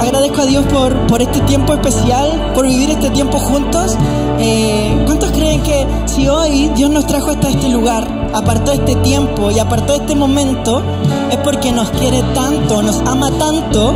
agradezco 0.00 0.40
a 0.40 0.46
Dios 0.46 0.64
por, 0.66 0.94
por 1.06 1.22
este 1.22 1.40
tiempo 1.40 1.74
especial, 1.74 2.52
por 2.54 2.66
vivir 2.66 2.90
este 2.90 3.10
tiempo 3.10 3.38
juntos. 3.38 3.96
Eh, 4.38 5.02
¿Cuántos 5.04 5.30
creen 5.30 5.62
que 5.62 5.86
si 6.06 6.26
hoy 6.26 6.70
Dios 6.74 6.90
nos 6.90 7.06
trajo 7.06 7.30
hasta 7.30 7.48
este 7.48 7.68
lugar, 7.68 8.06
apartó 8.32 8.72
este 8.72 8.94
tiempo 8.96 9.50
y 9.50 9.58
apartó 9.58 9.94
este 9.94 10.14
momento, 10.14 10.82
es 11.30 11.36
porque 11.38 11.72
nos 11.72 11.90
quiere 11.90 12.22
tanto, 12.34 12.82
nos 12.82 13.00
ama 13.00 13.30
tanto, 13.38 13.94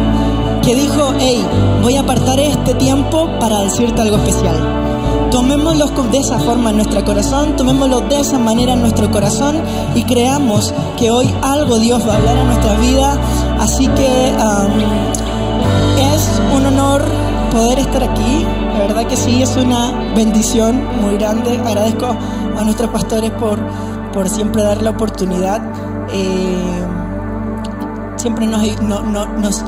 que 0.63 0.75
dijo, 0.75 1.15
hey, 1.19 1.45
voy 1.83 1.97
a 1.97 2.01
apartar 2.01 2.39
este 2.39 2.75
tiempo 2.75 3.29
para 3.41 3.61
decirte 3.61 4.03
algo 4.03 4.17
especial. 4.17 4.57
Tomémoslo 5.31 5.87
de 6.13 6.19
esa 6.19 6.39
forma 6.39 6.71
en 6.71 6.77
nuestro 6.77 7.05
corazón, 7.05 7.57
tomémoslo 7.57 8.03
de 8.03 8.21
esa 8.21 8.39
manera 8.39 8.75
en 8.75 8.83
nuestro 8.83 9.11
corazón 9.11 9.57
y 9.95 10.05
creamos 10.05 10.73
que 10.97 11.11
hoy 11.11 11.29
algo 11.43 11.79
Dios 11.79 12.07
va 12.07 12.13
a 12.13 12.17
hablar 12.17 12.37
en 12.37 12.47
nuestra 12.47 12.75
vida. 12.75 13.19
Así 13.59 13.89
que 13.89 14.33
es 16.13 16.41
un 16.55 16.67
honor 16.67 17.03
poder 17.51 17.79
estar 17.79 18.03
aquí. 18.03 18.45
La 18.73 18.87
verdad 18.87 19.07
que 19.07 19.17
sí, 19.17 19.43
es 19.43 19.57
una 19.57 20.13
bendición 20.15 20.83
muy 21.01 21.17
grande. 21.17 21.59
Agradezco 21.59 22.07
a 22.07 22.65
nuestros 22.65 22.91
pastores 22.91 23.31
por, 23.33 23.59
por 24.13 24.29
siempre 24.29 24.63
dar 24.63 24.83
la 24.83 24.91
oportunidad. 24.91 25.63
Eh, 26.13 26.85
siempre 28.17 28.47
nos, 28.47 28.63
nos, 28.83 29.65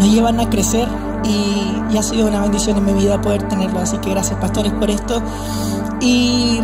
llevan 0.00 0.38
a 0.38 0.48
crecer 0.48 0.86
y, 1.24 1.96
ha 1.96 2.02
sido 2.02 2.28
una 2.28 2.40
bendición 2.40 2.76
en 2.76 2.84
mi 2.84 2.92
vida 2.92 3.20
poder 3.20 3.42
tenerlo. 3.48 3.80
Así 3.80 3.98
que 3.98 4.10
gracias 4.10 4.38
pastores 4.38 4.72
por 4.72 4.90
esto. 4.90 5.20
Y 6.00 6.60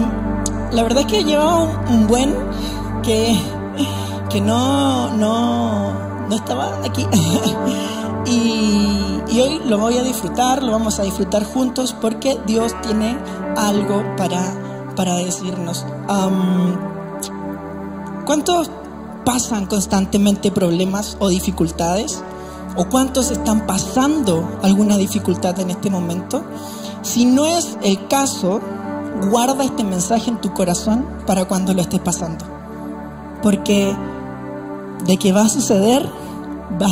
la 0.71 0.83
verdad 0.83 1.01
es 1.01 1.07
que 1.07 1.25
llevaba 1.25 1.65
un, 1.89 2.07
buen 2.07 2.35
que, 3.03 3.37
que 4.31 4.41
no, 4.41 5.11
no, 5.15 5.93
no 6.29 6.37
estaba 6.37 6.71
aquí. 6.85 7.07
y, 8.27 9.41
hoy 9.41 9.61
lo 9.67 9.79
voy 9.79 9.99
a 9.99 10.03
disfrutar, 10.03 10.63
lo 10.63 10.73
vamos 10.73 10.99
a 10.99 11.03
disfrutar 11.03 11.45
juntos 11.45 11.95
porque 12.01 12.39
Dios 12.47 12.73
tiene 12.83 13.19
algo 13.57 14.03
para, 14.17 14.93
para 14.97 15.17
decirnos. 15.17 15.85
¿Cuántos 18.27 18.71
pasan 19.25 19.67
constantemente 19.67 20.51
problemas 20.51 21.17
o 21.21 21.29
dificultades? 21.29 22.23
¿O 22.77 22.87
cuántos 22.87 23.31
están 23.31 23.67
pasando 23.67 24.59
alguna 24.63 24.97
dificultad 24.97 25.59
en 25.61 25.71
este 25.71 25.91
momento? 25.91 26.43
Si 27.03 27.25
no 27.25 27.47
es 27.47 27.77
el 27.83 28.09
caso, 28.09 28.61
guarda 29.31 29.65
este 29.65 29.85
mensaje 29.85 30.31
en 30.31 30.41
tu 30.41 30.53
corazón 30.53 31.07
para 31.27 31.45
cuando 31.45 31.75
lo 31.75 31.83
estés 31.83 32.01
pasando. 32.01 32.45
Porque 33.43 33.95
de 35.05 35.17
que 35.19 35.33
va 35.33 35.43
a 35.43 35.49
suceder, 35.49 36.09
va 36.83 36.89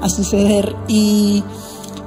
a 0.00 0.08
suceder. 0.08 0.76
Y, 0.88 1.42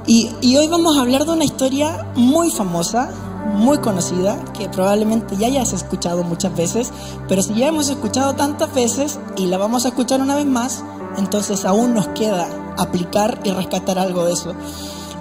y, 0.06 0.56
hoy 0.56 0.68
vamos 0.68 0.96
a 0.96 1.00
hablar 1.00 1.24
de 1.24 1.32
una 1.32 1.44
historia 1.44 2.06
muy 2.14 2.50
famosa, 2.50 3.10
muy 3.54 3.78
conocida, 3.78 4.42
que 4.52 4.68
probablemente 4.68 5.36
ya 5.36 5.46
hayas 5.46 5.72
escuchado 5.72 6.24
muchas 6.24 6.54
veces, 6.56 6.92
pero 7.28 7.42
si 7.42 7.54
ya 7.54 7.68
hemos 7.68 7.88
escuchado 7.88 8.34
tantas 8.34 8.74
veces 8.74 9.18
y 9.36 9.46
la 9.46 9.58
vamos 9.58 9.84
a 9.84 9.88
escuchar 9.88 10.20
una 10.20 10.34
vez 10.34 10.46
más, 10.46 10.84
entonces 11.16 11.64
aún 11.64 11.94
nos 11.94 12.08
queda 12.08 12.48
aplicar 12.76 13.40
y 13.44 13.50
rescatar 13.50 13.98
algo 13.98 14.24
de 14.24 14.32
eso. 14.32 14.52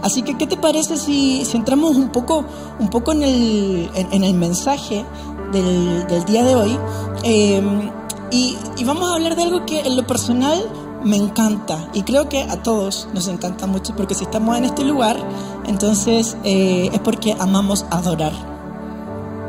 Así 0.01 0.21
que, 0.21 0.37
¿qué 0.37 0.47
te 0.47 0.57
parece 0.57 0.97
si, 0.97 1.45
si 1.45 1.55
entramos 1.55 1.95
un 1.95 2.09
poco, 2.09 2.43
un 2.77 2.89
poco 2.89 3.13
en, 3.13 3.23
el, 3.23 3.89
en, 3.95 4.23
el 4.23 4.33
mensaje 4.33 5.05
del, 5.53 6.25
día 6.25 6.43
de 6.43 6.55
hoy? 6.55 6.77
Y, 7.23 8.57
y, 8.77 8.83
vamos 8.83 9.09
a 9.09 9.15
hablar 9.15 9.37
de 9.37 9.43
algo 9.43 9.65
que 9.65 9.79
en 9.79 9.95
lo 9.95 10.05
personal 10.05 10.61
me 11.03 11.17
encanta 11.17 11.89
y 11.93 12.03
creo 12.03 12.29
que 12.29 12.43
a 12.43 12.63
todos 12.63 13.07
nos 13.13 13.27
encanta 13.27 13.67
mucho 13.67 13.95
porque 13.95 14.15
si 14.15 14.23
estamos 14.23 14.57
en 14.57 14.65
este 14.65 14.83
lugar, 14.83 15.17
entonces 15.65 16.37
eh, 16.43 16.89
es 16.91 16.99
porque 16.99 17.35
amamos 17.39 17.85
adorar. 17.89 18.31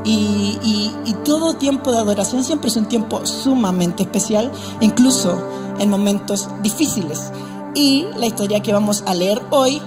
Y, 0.06 0.58
y, 0.62 1.14
todo 1.24 1.54
tiempo 1.54 1.90
de 1.90 1.96
adoración 1.96 2.44
siempre 2.44 2.68
es 2.68 2.76
un 2.76 2.84
tiempo 2.84 3.24
sumamente 3.24 4.02
especial, 4.02 4.52
incluso 4.82 5.38
en 5.78 5.88
momentos 5.88 6.46
difíciles. 6.62 7.32
Y 7.74 8.04
la 8.18 8.26
historia 8.26 8.60
que 8.60 8.74
vamos 8.74 9.02
a 9.06 9.14
leer 9.14 9.40
hoy, 9.48 9.80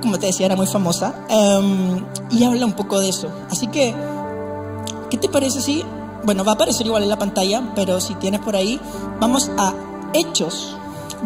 como 0.00 0.20
te 0.20 0.26
decía, 0.26 0.46
era 0.46 0.54
muy 0.54 0.68
famosa 0.68 1.14
em, 1.28 2.04
y 2.30 2.44
habla 2.44 2.64
un 2.64 2.74
poco 2.74 3.00
de 3.00 3.08
eso. 3.08 3.26
Así 3.50 3.66
que, 3.66 3.92
¿qué 5.10 5.18
te 5.18 5.28
parece 5.28 5.60
si, 5.60 5.84
bueno, 6.22 6.44
va 6.44 6.52
a 6.52 6.54
aparecer 6.54 6.86
igual 6.86 7.02
en 7.02 7.08
la 7.08 7.18
pantalla, 7.18 7.72
pero 7.74 8.00
si 8.00 8.14
tienes 8.14 8.40
por 8.40 8.54
ahí, 8.54 8.80
vamos 9.18 9.50
a 9.58 9.74
Hechos 10.14 10.76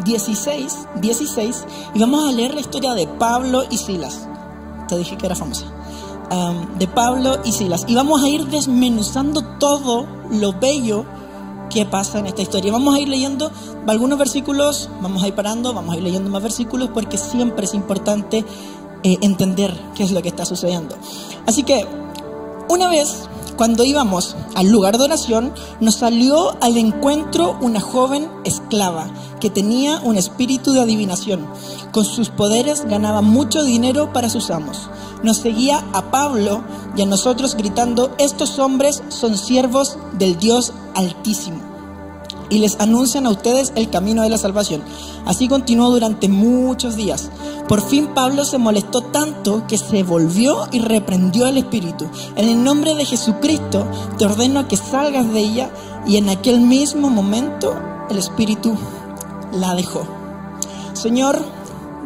16, 0.05 0.89
16, 1.01 1.65
y 1.95 1.99
vamos 1.99 2.29
a 2.29 2.33
leer 2.33 2.55
la 2.55 2.61
historia 2.61 2.95
de 2.95 3.07
Pablo 3.07 3.65
y 3.71 3.79
Silas. 3.79 4.29
Te 4.89 4.97
dije 4.97 5.17
que 5.17 5.27
era 5.27 5.35
famosa. 5.35 5.67
De 6.79 6.87
Pablo 6.89 7.39
y 7.45 7.53
Silas. 7.53 7.85
Y 7.89 7.95
vamos 7.95 8.23
a 8.23 8.29
ir 8.29 8.47
desmenuzando 8.47 9.43
todo 9.59 10.07
lo 10.31 10.53
bello 10.53 11.05
que 11.71 11.87
pasa 11.87 12.19
en 12.19 12.27
esta 12.27 12.43
historia. 12.43 12.73
Vamos 12.73 12.95
a 12.95 13.01
ir 13.01 13.09
leyendo 13.09 13.51
algunos 13.87 14.19
versículos, 14.19 14.89
vamos 15.01 15.23
a 15.23 15.29
ir 15.29 15.35
parando, 15.35 15.73
vamos 15.73 15.95
a 15.95 15.99
ir 15.99 16.03
leyendo 16.03 16.31
más 16.31 16.43
versículos 16.43 16.91
porque 16.93 17.17
siempre 17.19 17.65
es 17.65 17.75
importante 17.75 18.45
eh, 19.03 19.19
entender 19.21 19.77
qué 19.95 20.03
es 20.05 20.13
lo 20.13 20.23
que 20.23 20.29
está 20.29 20.45
sucediendo. 20.45 20.97
Así 21.47 21.63
que, 21.63 21.87
una 22.69 22.89
vez 22.89 23.29
cuando 23.57 23.85
íbamos 23.85 24.37
al 24.55 24.69
lugar 24.69 24.99
de 24.99 25.05
oración, 25.05 25.53
nos 25.81 25.97
salió 25.97 26.57
al 26.63 26.77
encuentro 26.77 27.57
una 27.61 27.81
joven 27.81 28.29
esclava 28.45 29.09
que 29.41 29.51
tenía 29.51 30.01
un 30.01 30.17
espíritu 30.17 30.73
de 30.73 30.81
adivinación. 30.81 31.47
Con 31.93 32.05
sus 32.05 32.29
poderes 32.31 32.85
ganaba 32.87 33.23
mucho 33.23 33.63
dinero 33.63 34.13
para 34.13 34.31
sus 34.31 34.51
amos. 34.51 34.89
Nos 35.23 35.39
seguía 35.39 35.85
a 35.93 36.11
Pablo 36.11 36.63
y 36.97 37.03
a 37.03 37.07
nosotros 37.07 37.57
gritando, 37.57 38.15
estos 38.19 38.59
hombres 38.59 39.03
son 39.09 39.37
siervos 39.37 39.99
del 40.19 40.39
Dios 40.39 40.73
Altísimo 40.95 41.76
y 42.49 42.59
les 42.59 42.79
anuncian 42.81 43.27
a 43.27 43.31
ustedes 43.31 43.73
el 43.77 43.91
camino 43.91 44.23
de 44.23 44.31
la 44.31 44.39
salvación. 44.39 44.83
Así 45.25 45.49
continuó 45.49 45.91
durante 45.91 46.29
muchos 46.29 46.97
días. 46.97 47.31
Por 47.69 47.83
fin 47.83 48.09
Pablo 48.15 48.45
se 48.45 48.59
molestó 48.59 49.01
tanto 49.03 49.67
que 49.67 49.79
se 49.79 50.03
volvió 50.03 50.67
y 50.73 50.81
reprendió 50.81 51.47
al 51.47 51.57
espíritu. 51.57 52.07
En 52.37 52.49
el 52.49 52.63
nombre 52.63 52.95
de 52.95 53.05
Jesucristo 53.05 53.87
te 54.19 54.25
ordeno 54.27 54.69
que 54.69 54.77
salgas 54.77 55.33
de 55.33 55.41
ella 55.41 55.71
y 56.07 56.17
en 56.17 56.29
aquel 56.29 56.61
mismo 56.61 57.11
momento 57.11 57.75
el 58.09 58.19
espíritu 58.19 58.75
la 59.53 59.75
dejó. 59.75 60.07
Señor, 60.93 61.39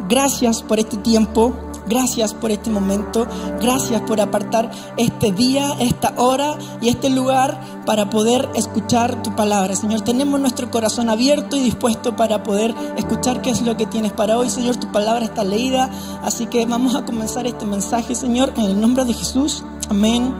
gracias 0.09 0.63
por 0.63 0.79
este 0.79 0.97
tiempo 0.97 1.53
Gracias 1.91 2.33
por 2.33 2.51
este 2.51 2.69
momento, 2.69 3.27
gracias 3.59 4.01
por 4.03 4.21
apartar 4.21 4.71
este 4.95 5.33
día, 5.33 5.73
esta 5.77 6.13
hora 6.15 6.57
y 6.79 6.87
este 6.87 7.09
lugar 7.09 7.59
para 7.85 8.09
poder 8.09 8.47
escuchar 8.55 9.21
tu 9.21 9.35
palabra. 9.35 9.75
Señor, 9.75 9.99
tenemos 9.99 10.39
nuestro 10.39 10.71
corazón 10.71 11.09
abierto 11.09 11.57
y 11.57 11.59
dispuesto 11.59 12.15
para 12.15 12.43
poder 12.43 12.73
escuchar 12.95 13.41
qué 13.41 13.49
es 13.49 13.61
lo 13.63 13.75
que 13.75 13.87
tienes 13.87 14.13
para 14.13 14.37
hoy. 14.37 14.49
Señor, 14.49 14.77
tu 14.77 14.89
palabra 14.93 15.25
está 15.25 15.43
leída, 15.43 15.89
así 16.23 16.45
que 16.45 16.65
vamos 16.65 16.95
a 16.95 17.03
comenzar 17.03 17.45
este 17.45 17.65
mensaje, 17.65 18.15
Señor, 18.15 18.53
en 18.55 18.67
el 18.67 18.79
nombre 18.79 19.03
de 19.03 19.13
Jesús. 19.13 19.65
Amén 19.89 20.33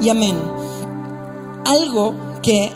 y 0.00 0.08
amén. 0.08 0.36
Algo 1.66 2.16
que 2.42 2.72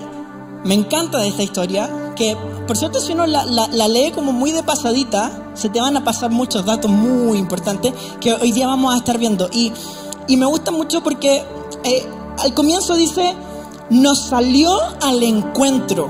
me 0.64 0.74
encanta 0.74 1.18
de 1.18 1.28
esta 1.28 1.42
historia, 1.42 2.12
que 2.14 2.36
por 2.66 2.76
cierto 2.76 3.00
si 3.00 3.12
uno 3.12 3.26
la, 3.26 3.44
lee 3.88 4.12
como 4.14 4.32
muy 4.32 4.52
de 4.52 4.62
pasadita, 4.62 5.52
se 5.54 5.68
te 5.70 5.80
van 5.80 5.96
a 5.96 6.04
pasar 6.04 6.30
muchos 6.30 6.64
datos 6.66 6.90
muy 6.90 7.38
importantes 7.38 7.94
que 8.20 8.34
hoy 8.34 8.52
día 8.52 8.66
vamos 8.66 8.94
a 8.94 8.98
estar 8.98 9.18
viendo. 9.18 9.48
Y, 9.52 9.72
me 10.36 10.46
gusta 10.46 10.70
mucho 10.70 11.02
porque 11.02 11.42
eh, 11.82 12.06
al 12.38 12.54
comienzo 12.54 12.94
dice, 12.94 13.34
nos 13.88 14.26
salió 14.26 14.78
al 15.02 15.22
encuentro. 15.22 16.08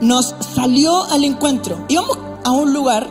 Nos 0.00 0.34
salió 0.54 1.04
al 1.04 1.24
encuentro. 1.24 1.84
Íbamos 1.88 2.16
a 2.44 2.52
un 2.52 2.72
lugar 2.72 3.06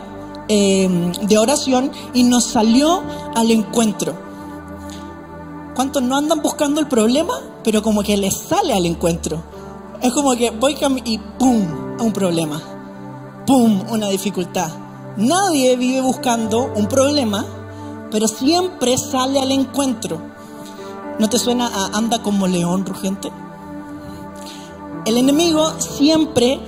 eh, 0.48 1.12
de 1.22 1.38
oración 1.38 1.92
y 2.14 2.24
nos 2.24 2.46
salió 2.46 3.04
al 3.36 3.52
encuentro. 3.52 4.14
¿Cuántos 5.76 6.02
no 6.02 6.18
andan 6.18 6.42
buscando 6.42 6.82
el 6.82 6.88
problema, 6.88 7.36
pero 7.64 7.82
como 7.82 8.04
que 8.04 8.18
les 8.18 8.36
sale 8.36 8.74
al 8.74 8.86
encuentro? 8.86 9.44
Es 10.02 10.12
como 10.14 10.36
que 10.36 10.50
voy 10.52 10.76
y 11.06 11.18
¡pum! 11.18 11.68
un 12.00 12.14
problema. 12.14 12.62
¡Pum! 13.46 13.84
Una 13.92 14.08
dificultad. 14.10 14.70
Nadie 15.18 15.76
vive 15.76 16.02
buscando 16.02 16.72
un 16.76 16.88
problema, 16.88 17.46
pero 18.10 18.28
siempre 18.28 18.98
sale 18.98 19.40
al 19.40 19.52
encuentro. 19.52 20.22
¿No 21.20 21.30
te 21.30 21.38
suena 21.38 21.68
a 21.68 21.98
anda 21.98 22.24
como 22.24 22.48
león 22.48 22.86
rugente? 22.86 23.32
El 25.06 25.18
enemigo 25.18 25.72
siempre 25.80 26.60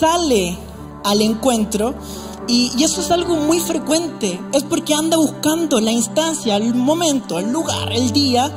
sale 0.00 0.58
al 1.04 1.20
encuentro 1.22 1.94
y, 2.48 2.82
eso 2.82 3.00
es 3.00 3.10
algo 3.10 3.36
muy 3.36 3.60
frecuente. 3.60 4.40
Es 4.52 4.62
porque 4.64 4.94
anda 4.94 5.16
buscando 5.16 5.80
la 5.80 5.92
instancia, 5.92 6.56
el 6.56 6.74
momento, 6.74 7.38
el 7.38 7.50
lugar, 7.50 7.92
el 7.92 8.12
día 8.12 8.50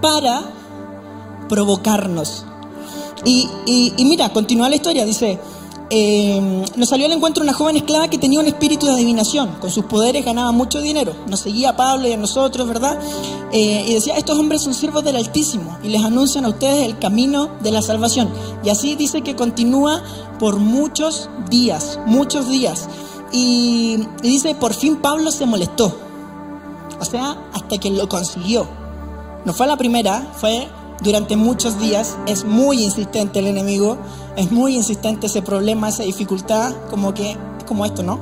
para 0.00 0.42
provocarnos. 1.48 2.44
Y, 3.24 3.48
y, 3.66 4.04
mira, 4.04 4.32
continúa 4.32 4.68
la 4.68 4.76
historia. 4.76 5.04
Dice, 5.04 5.38
eh, 5.90 6.64
nos 6.76 6.88
salió 6.88 7.06
al 7.06 7.12
encuentro 7.12 7.42
una 7.42 7.54
joven 7.54 7.76
esclava 7.76 8.08
que 8.08 8.18
tenía 8.18 8.40
un 8.40 8.46
espíritu 8.46 8.86
de 8.86 8.92
adivinación. 8.92 9.56
Con 9.60 9.70
sus 9.70 9.84
poderes 9.84 10.24
ganaba 10.24 10.52
mucho 10.52 10.80
dinero. 10.80 11.14
Nos 11.26 11.40
seguía 11.40 11.70
a 11.70 11.76
Pablo 11.76 12.06
y 12.06 12.12
a 12.12 12.16
nosotros, 12.16 12.68
¿verdad? 12.68 12.98
Eh, 13.52 13.86
y 13.88 13.94
decía, 13.94 14.16
estos 14.16 14.38
hombres 14.38 14.62
son 14.62 14.74
siervos 14.74 15.04
del 15.04 15.16
Altísimo 15.16 15.78
y 15.82 15.88
les 15.88 16.02
anuncian 16.02 16.44
a 16.44 16.48
ustedes 16.48 16.86
el 16.86 16.98
camino 16.98 17.48
de 17.62 17.70
la 17.70 17.82
salvación. 17.82 18.28
Y 18.62 18.68
así 18.68 18.94
dice 18.94 19.22
que 19.22 19.36
continúa 19.36 20.02
por 20.38 20.56
muchos 20.56 21.30
días, 21.48 21.98
muchos 22.06 22.48
días. 22.48 22.88
Y, 23.32 24.00
y 24.22 24.28
dice, 24.28 24.54
por 24.54 24.74
fin 24.74 24.96
Pablo 24.96 25.30
se 25.30 25.46
molestó. 25.46 25.96
O 27.00 27.04
sea, 27.04 27.38
hasta 27.52 27.78
que 27.78 27.90
lo 27.90 28.08
consiguió. 28.08 28.66
No 29.44 29.52
fue 29.52 29.66
la 29.66 29.76
primera, 29.76 30.32
fue 30.36 30.68
durante 31.04 31.36
muchos 31.36 31.78
días. 31.78 32.16
Es 32.26 32.44
muy 32.44 32.82
insistente 32.82 33.38
el 33.38 33.46
enemigo, 33.46 33.98
es 34.36 34.50
muy 34.50 34.74
insistente 34.74 35.26
ese 35.26 35.42
problema, 35.42 35.90
esa 35.90 36.02
dificultad, 36.02 36.74
como 36.90 37.14
que 37.14 37.36
como 37.66 37.84
esto, 37.84 38.02
¿no? 38.02 38.18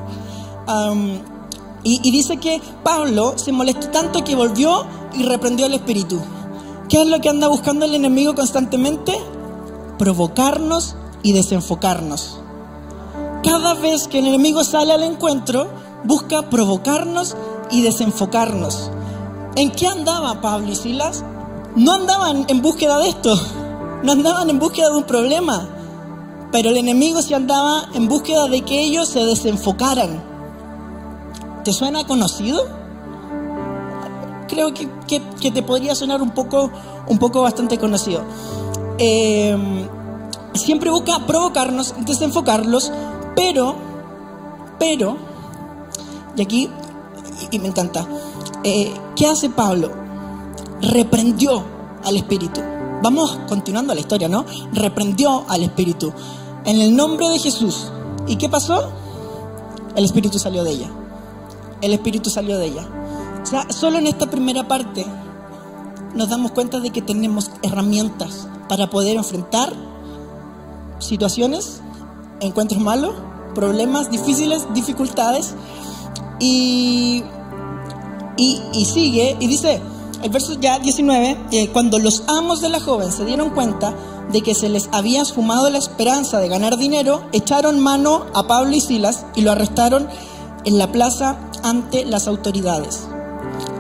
Y, 1.85 2.01
y, 2.05 2.11
dice 2.13 2.37
que 2.37 2.61
Pablo 2.85 3.35
se 3.37 3.51
molestó 3.51 3.89
tanto 3.89 4.23
que 4.23 4.37
volvió 4.37 4.85
y 5.15 5.25
reprendió 5.25 5.67
al 5.67 5.75
espíritu. 5.75 6.21
¿Qué 6.89 7.03
es 7.03 7.09
lo 7.09 7.21
que 7.21 7.29
anda 7.29 7.49
buscando 7.49 7.85
el 7.87 7.95
enemigo 7.95 8.37
constantemente? 8.37 9.13
Provocarnos 9.99 10.95
y 11.25 11.33
desenfocarnos. 11.33 12.39
Cada 13.43 13.75
vez 13.75 14.07
que 14.07 14.21
el 14.21 14.27
enemigo 14.27 14.63
sale 14.63 14.93
al 14.93 15.03
encuentro, 15.03 15.67
busca 16.05 16.49
provocarnos 16.49 17.37
y 17.73 17.83
desenfocarnos. 17.83 18.93
¿En 19.57 19.73
qué 19.73 19.89
andaba 19.89 20.41
Pablo 20.41 20.71
y 20.71 20.77
Silas? 20.77 21.25
No 21.75 21.93
andaban 21.93 22.45
en 22.49 22.61
búsqueda 22.61 22.99
de 22.99 23.09
esto, 23.09 23.35
no 24.03 24.13
andaban 24.13 24.51
en 24.51 24.59
búsqueda 24.59 24.91
de 24.91 24.97
un 24.97 25.05
problema, 25.05 25.67
pero 26.51 26.69
el 26.69 26.77
enemigo 26.77 27.23
sí 27.23 27.33
andaba 27.33 27.89
en 27.95 28.09
búsqueda 28.09 28.47
de 28.47 28.61
que 28.61 28.81
ellos 28.81 29.09
se 29.09 29.25
desenfocaran. 29.25 30.23
¿Te 31.65 31.73
suena 31.73 32.05
conocido? 32.05 32.67
Creo 34.49 34.75
que, 34.75 34.87
que, 35.07 35.51
te 35.51 35.63
podría 35.63 35.95
sonar 35.95 36.21
un 36.21 36.33
poco, 36.33 36.71
un 37.09 37.19
poco 37.19 37.41
bastante 37.41 37.79
conocido. 37.79 38.23
Eh, 38.99 39.57
siempre 40.53 40.91
busca 40.91 41.27
provocarnos, 41.27 41.95
desenfocarlos, 42.05 42.93
pero, 43.35 43.77
pero, 44.79 45.17
y 46.37 46.43
aquí, 46.43 46.69
y, 47.51 47.57
y 47.57 47.59
me 47.61 47.69
encanta, 47.69 48.07
eh, 48.63 48.93
¿qué 49.17 49.27
hace 49.27 49.49
Pablo? 49.49 50.02
Reprendió 50.83 51.65
al 52.05 52.17
espíritu. 52.17 52.61
Vamos 53.03 53.39
continuando 53.49 53.95
la 53.95 54.01
historia, 54.01 54.29
¿no? 54.29 54.45
Reprendió 54.73 55.45
al 55.49 55.63
espíritu 55.63 56.13
en 56.65 56.81
el 56.81 56.95
nombre 56.95 57.29
de 57.29 57.39
Jesús. 57.39 57.91
¿Y 58.27 58.37
qué 58.37 58.49
pasó? 58.49 58.91
El 59.97 60.05
espíritu 60.05 60.39
salió 60.39 60.65
de 60.65 60.73
ella. 60.73 60.91
El 61.81 61.93
espíritu 61.93 62.31
salió 62.31 62.59
de 62.59 62.67
ella. 62.67 62.89
O 63.43 63.47
sea, 63.47 63.67
solo 63.71 63.99
en 63.99 64.07
esta 64.07 64.31
primera 64.31 64.69
parte 64.69 65.05
nos 66.15 66.29
damos 66.29 66.53
cuenta 66.53 66.79
de 66.81 66.91
que 66.91 67.03
tenemos 67.03 67.51
herramientas 67.63 68.47
para 68.69 68.89
poder 68.89 69.17
enfrentar 69.17 69.73
situaciones, 70.99 71.81
encuentros 72.41 72.81
malos, 72.81 73.15
problemas 73.55 74.11
difíciles, 74.11 74.67
dificultades. 74.75 75.55
Y, 76.39 77.23
y, 78.37 78.63
y 78.73 78.85
sigue, 78.85 79.37
y 79.39 79.47
dice, 79.47 79.81
el 80.23 80.31
verso 80.31 80.55
ya 80.61 80.79
19, 80.79 81.37
eh, 81.51 81.69
cuando 81.73 81.99
los 81.99 82.23
amos 82.29 82.61
de 82.61 82.69
la 82.69 82.81
joven 82.81 83.11
se 83.11 83.25
dieron 83.25 83.51
cuenta 83.51 83.95
de 84.31 84.41
que 84.41 84.55
se 84.55 84.69
les 84.69 84.89
había 84.93 85.21
esfumado 85.21 85.69
la 85.69 85.79
esperanza 85.79 86.39
de 86.39 86.49
ganar 86.49 86.79
dinero, 86.79 87.23
echaron 87.33 87.81
mano 87.81 88.27
a 88.33 88.47
Pablo 88.47 88.73
y 88.75 88.81
Silas 88.81 89.27
y 89.35 89.43
lo 89.43 89.53
arrestaron 89.53 90.09
en 90.65 90.79
la 90.79 90.93
plaza 90.93 91.37
ante 91.65 92.05
las 92.05 92.29
autoridades. 92.29 93.09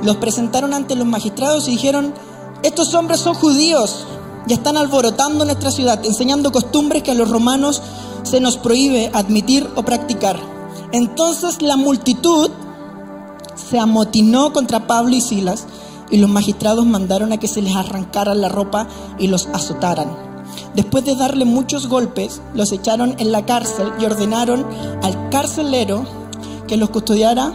Los 0.02 0.16
presentaron 0.16 0.74
ante 0.74 0.96
los 0.96 1.06
magistrados 1.06 1.68
y 1.68 1.72
dijeron, 1.72 2.12
estos 2.64 2.92
hombres 2.94 3.20
son 3.20 3.34
judíos 3.34 4.04
y 4.48 4.52
están 4.52 4.76
alborotando 4.76 5.44
nuestra 5.44 5.70
ciudad, 5.70 6.04
enseñando 6.04 6.50
costumbres 6.50 7.04
que 7.04 7.12
a 7.12 7.14
los 7.14 7.30
romanos 7.30 7.80
se 8.24 8.40
nos 8.40 8.56
prohíbe 8.56 9.10
admitir 9.14 9.68
o 9.76 9.84
practicar. 9.84 10.40
Entonces 10.90 11.62
la 11.62 11.76
multitud 11.76 12.50
se 13.54 13.78
amotinó 13.78 14.52
contra 14.52 14.86
Pablo 14.88 15.14
y 15.14 15.20
Silas 15.20 15.66
y 16.12 16.18
los 16.18 16.30
magistrados 16.30 16.86
mandaron 16.86 17.32
a 17.32 17.38
que 17.38 17.48
se 17.48 17.62
les 17.62 17.74
arrancara 17.74 18.34
la 18.34 18.50
ropa 18.50 18.86
y 19.18 19.26
los 19.26 19.46
azotaran. 19.46 20.14
Después 20.74 21.04
de 21.06 21.16
darle 21.16 21.46
muchos 21.46 21.88
golpes, 21.88 22.42
los 22.54 22.70
echaron 22.70 23.16
en 23.18 23.32
la 23.32 23.46
cárcel 23.46 23.90
y 23.98 24.04
ordenaron 24.04 24.66
al 25.02 25.30
carcelero 25.30 26.04
que 26.68 26.76
los 26.76 26.90
custodiara 26.90 27.50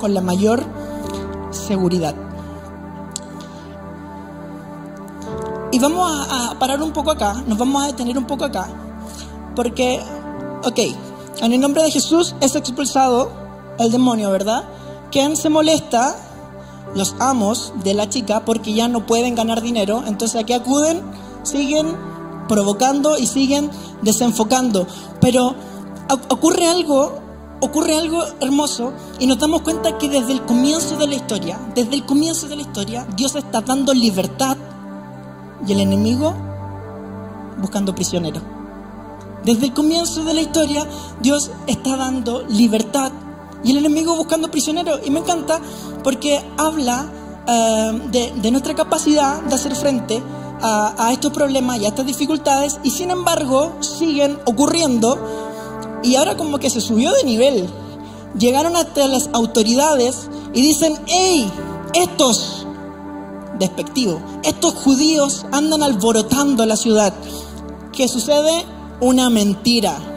con 0.00 0.12
la 0.12 0.20
mayor 0.20 0.64
seguridad. 1.52 2.16
Y 5.70 5.78
vamos 5.78 6.10
a, 6.10 6.50
a, 6.50 6.58
parar 6.58 6.82
un 6.82 6.92
poco 6.92 7.12
acá, 7.12 7.44
nos 7.46 7.58
vamos 7.58 7.82
a 7.82 7.86
detener 7.86 8.18
un 8.18 8.26
poco 8.26 8.44
acá, 8.44 8.68
porque, 9.54 10.00
ok, 10.64 10.78
en 11.42 11.52
el 11.52 11.60
nombre 11.60 11.84
de 11.84 11.92
Jesús 11.92 12.34
es 12.40 12.56
expulsado 12.56 13.30
el 13.78 13.92
demonio, 13.92 14.30
¿verdad? 14.30 14.64
¿Quién 15.12 15.36
se 15.36 15.48
molesta? 15.48 16.16
Los 16.94 17.16
amos 17.18 17.72
de 17.82 17.94
la 17.94 18.08
chica 18.08 18.44
porque 18.44 18.72
ya 18.72 18.88
no 18.88 19.06
pueden 19.06 19.34
ganar 19.34 19.62
dinero, 19.62 20.04
entonces 20.06 20.40
aquí 20.40 20.52
acuden, 20.52 21.02
siguen 21.42 21.96
provocando 22.48 23.18
y 23.18 23.26
siguen 23.26 23.70
desenfocando. 24.02 24.86
Pero 25.20 25.54
ocurre 26.28 26.66
algo, 26.66 27.20
ocurre 27.60 27.96
algo 27.96 28.22
hermoso 28.40 28.92
y 29.18 29.26
nos 29.26 29.38
damos 29.38 29.62
cuenta 29.62 29.98
que 29.98 30.08
desde 30.08 30.32
el 30.32 30.42
comienzo 30.42 30.96
de 30.96 31.06
la 31.06 31.14
historia, 31.14 31.58
desde 31.74 31.94
el 31.94 32.04
comienzo 32.04 32.48
de 32.48 32.56
la 32.56 32.62
historia, 32.62 33.06
Dios 33.16 33.34
está 33.34 33.60
dando 33.60 33.94
libertad 33.94 34.56
y 35.66 35.72
el 35.72 35.80
enemigo 35.80 36.34
buscando 37.60 37.94
prisioneros. 37.94 38.42
Desde 39.44 39.66
el 39.66 39.74
comienzo 39.74 40.24
de 40.24 40.34
la 40.34 40.40
historia, 40.40 40.86
Dios 41.20 41.50
está 41.66 41.96
dando 41.96 42.44
libertad 42.48 43.12
y 43.64 43.70
el 43.70 43.78
enemigo 43.78 44.14
buscando 44.14 44.50
prisioneros. 44.50 45.00
Y 45.04 45.10
me 45.10 45.20
encanta 45.20 45.60
porque 46.02 46.40
habla 46.58 47.10
de, 48.10 48.32
de, 48.36 48.50
nuestra 48.50 48.74
capacidad 48.74 49.42
de 49.42 49.54
hacer 49.54 49.74
frente 49.74 50.22
a, 50.62 50.94
a 50.96 51.12
estos 51.12 51.32
problemas 51.32 51.78
y 51.78 51.84
a 51.84 51.88
estas 51.88 52.06
dificultades 52.06 52.78
y 52.82 52.90
sin 52.90 53.10
embargo 53.10 53.74
siguen 53.80 54.38
ocurriendo 54.46 55.18
y 56.02 56.16
ahora 56.16 56.36
como 56.36 56.58
que 56.58 56.70
se 56.70 56.80
subió 56.80 57.12
de 57.12 57.24
nivel. 57.24 57.68
Llegaron 58.38 58.76
hasta 58.76 59.06
las 59.08 59.30
autoridades 59.32 60.28
y 60.52 60.60
dicen, 60.60 60.96
hey, 61.06 61.50
estos, 61.94 62.66
despectivos, 63.58 64.20
estos 64.42 64.74
judíos 64.74 65.46
andan 65.52 65.82
alborotando 65.82 66.66
la 66.66 66.76
ciudad. 66.76 67.14
¿Qué 67.92 68.08
sucede? 68.08 68.64
Una 69.00 69.30
mentira. 69.30 70.13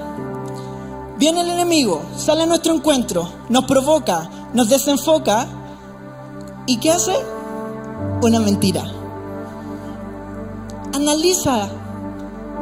Viene 1.17 1.41
el 1.41 1.49
enemigo, 1.49 2.01
sale 2.15 2.43
a 2.43 2.45
nuestro 2.45 2.73
encuentro, 2.73 3.29
nos 3.49 3.65
provoca, 3.65 4.29
nos 4.53 4.69
desenfoca. 4.69 5.47
¿Y 6.65 6.77
qué 6.77 6.91
hace? 6.91 7.15
Una 8.21 8.39
mentira 8.39 8.83
analiza 10.97 11.69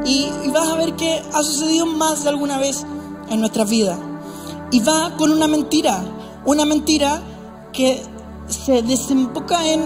y, 0.05 0.29
y, 0.43 0.50
vas 0.50 0.67
a 0.69 0.75
ver 0.75 0.95
que 0.95 1.24
ha 1.33 1.41
sucedido 1.41 1.85
más 1.85 2.24
de 2.24 2.29
alguna 2.29 2.59
vez 2.59 2.85
en 3.29 3.39
nuestra 3.39 3.63
vida. 3.63 3.97
Y 4.71 4.79
va 4.81 5.15
con 5.17 5.31
una 5.31 5.47
mentira, 5.47 6.03
una 6.45 6.65
mentira 6.65 7.21
que 7.74 8.03
se 8.47 8.83
desemboca 8.83 9.67
en, 9.67 9.81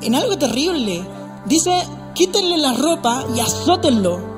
en 0.00 0.14
algo 0.14 0.38
terrible. 0.38 1.04
Dice, 1.44 1.86
quítenle 2.14 2.56
la 2.56 2.72
ropa 2.72 3.24
y 3.36 3.40
azótenlo. 3.40 4.31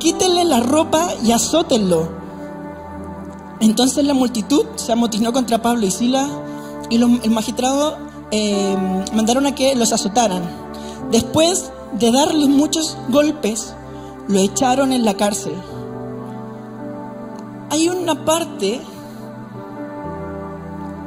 Quítenle 0.00 0.44
la 0.44 0.60
ropa 0.60 1.08
y 1.22 1.30
azótenlo. 1.30 2.08
Entonces 3.60 4.04
la 4.04 4.14
multitud 4.14 4.64
se 4.76 4.92
amotinó 4.92 5.32
contra 5.32 5.60
Pablo 5.62 5.86
y 5.86 5.90
Sila 5.90 6.26
y 6.88 6.98
los, 6.98 7.10
el 7.22 7.30
magistrado 7.30 7.98
eh, 8.30 8.76
mandaron 9.12 9.46
a 9.46 9.54
que 9.54 9.74
los 9.76 9.92
azotaran. 9.92 10.42
Después 11.10 11.70
de 11.92 12.10
darles 12.10 12.48
muchos 12.48 12.96
golpes, 13.10 13.74
lo 14.26 14.38
echaron 14.38 14.92
en 14.92 15.04
la 15.04 15.14
cárcel. 15.14 15.54
Hay 17.68 17.88
una 17.88 18.24
parte 18.24 18.80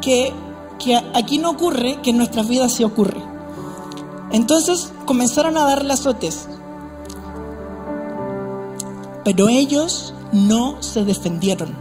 que, 0.02 0.34
que 0.78 0.96
aquí 1.16 1.40
no 1.40 1.50
ocurre, 1.50 2.00
que 2.02 2.12
en 2.12 2.18
nuestras 2.18 2.48
vidas 2.48 2.74
sí 2.74 2.84
ocurre. 2.84 3.22
Entonces 4.32 4.94
comenzaron 5.06 5.58
a 5.58 5.64
darle 5.64 5.94
azotes. 5.94 6.48
Pero 9.24 9.48
ellos 9.48 10.14
no 10.32 10.82
se 10.82 11.06
defendieron. 11.06 11.76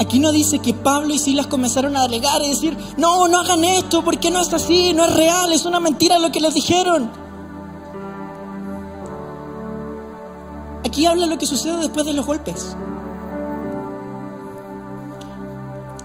Aquí 0.00 0.18
no 0.18 0.32
dice 0.32 0.58
que 0.58 0.74
Pablo 0.74 1.14
y 1.14 1.18
Silas 1.18 1.46
comenzaron 1.46 1.96
a 1.96 2.02
alegar 2.02 2.42
y 2.42 2.50
decir, 2.50 2.76
no, 2.96 3.28
no 3.28 3.40
hagan 3.40 3.64
esto, 3.64 4.02
porque 4.04 4.30
no 4.30 4.40
es 4.40 4.52
así, 4.52 4.92
no 4.92 5.04
es 5.04 5.14
real, 5.14 5.52
es 5.52 5.66
una 5.66 5.80
mentira 5.80 6.18
lo 6.18 6.32
que 6.32 6.40
les 6.40 6.54
dijeron. 6.54 7.24
aquí 10.94 11.06
habla 11.06 11.26
lo 11.26 11.36
que 11.38 11.46
sucede 11.46 11.78
después 11.78 12.06
de 12.06 12.12
los 12.12 12.24
golpes. 12.24 12.76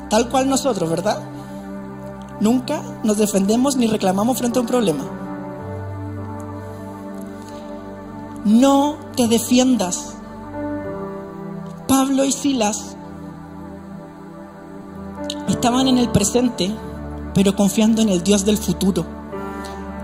Tal 0.10 0.30
cual 0.30 0.50
nosotros, 0.50 0.90
¿verdad? 0.90 1.20
Nunca 2.40 2.82
nos 3.04 3.20
defendemos 3.20 3.76
ni 3.76 3.86
reclamamos 3.86 4.40
frente 4.40 4.58
a 4.58 4.62
un 4.64 4.68
problema. 4.68 5.04
No 8.50 8.98
te 9.15 9.27
defiendas. 9.27 10.15
Pablo 11.88 12.25
y 12.25 12.32
Silas 12.32 12.96
estaban 15.48 15.88
en 15.88 16.00
el 16.00 16.10
presente, 16.10 16.75
pero 17.36 17.56
confiando 17.56 18.01
en 18.01 18.10
el 18.10 18.24
Dios 18.24 18.46
del 18.46 18.58
futuro. 18.58 19.06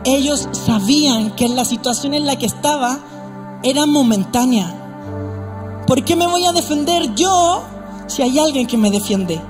Ellos 0.03 0.47
sabían 0.51 1.35
que 1.35 1.49
la 1.49 1.65
situación 1.65 2.13
en 2.13 2.27
la 2.27 2.35
que 2.35 2.45
estaba 2.45 2.99
era 3.63 3.87
momentánea. 3.87 5.83
¿Por 5.87 6.03
qué 6.03 6.15
me 6.15 6.27
voy 6.27 6.45
a 6.45 6.51
defender 6.51 7.15
yo 7.15 7.63
si 8.05 8.21
hay 8.21 8.37
alguien 8.37 8.67
que 8.67 8.77
me 8.77 8.91
defiende? 8.91 9.41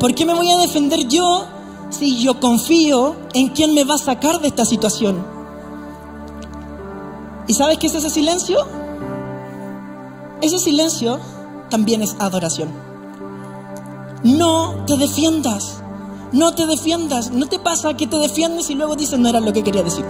¿Por 0.00 0.14
qué 0.14 0.24
me 0.24 0.32
voy 0.32 0.50
a 0.50 0.56
defender 0.56 1.06
yo 1.08 1.44
si 1.90 2.18
yo 2.22 2.40
confío 2.40 3.16
en 3.34 3.48
quién 3.48 3.74
me 3.74 3.84
va 3.84 3.96
a 3.96 3.98
sacar 3.98 4.40
de 4.40 4.48
esta 4.48 4.64
situación? 4.64 5.37
¿Y 7.48 7.54
sabes 7.54 7.78
qué 7.78 7.86
es 7.86 7.94
ese 7.94 8.10
silencio? 8.10 8.58
Ese 10.42 10.58
silencio 10.58 11.18
también 11.70 12.02
es 12.02 12.14
adoración. 12.20 12.68
No 14.22 14.84
te 14.86 14.96
defiendas, 14.96 15.82
no 16.30 16.54
te 16.54 16.66
defiendas, 16.66 17.30
no 17.30 17.46
te 17.46 17.58
pasa 17.58 17.96
que 17.96 18.06
te 18.06 18.18
defiendes 18.18 18.68
y 18.68 18.74
luego 18.74 18.96
dices 18.96 19.18
no 19.18 19.28
era 19.28 19.40
lo 19.40 19.52
que 19.52 19.64
quería 19.64 19.82
decir. 19.82 20.04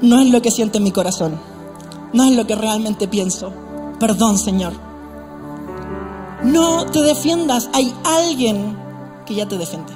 No 0.00 0.20
es 0.20 0.30
lo 0.30 0.40
que 0.40 0.50
siente 0.50 0.78
mi 0.78 0.92
corazón, 0.92 1.40
no 2.12 2.24
es 2.24 2.36
lo 2.36 2.46
que 2.46 2.54
realmente 2.54 3.08
pienso. 3.08 3.52
Perdón, 3.98 4.38
Señor. 4.38 4.74
No 6.44 6.86
te 6.86 7.00
defiendas, 7.00 7.68
hay 7.72 7.92
alguien 8.04 8.76
que 9.26 9.34
ya 9.34 9.48
te 9.48 9.58
defiende. 9.58 9.92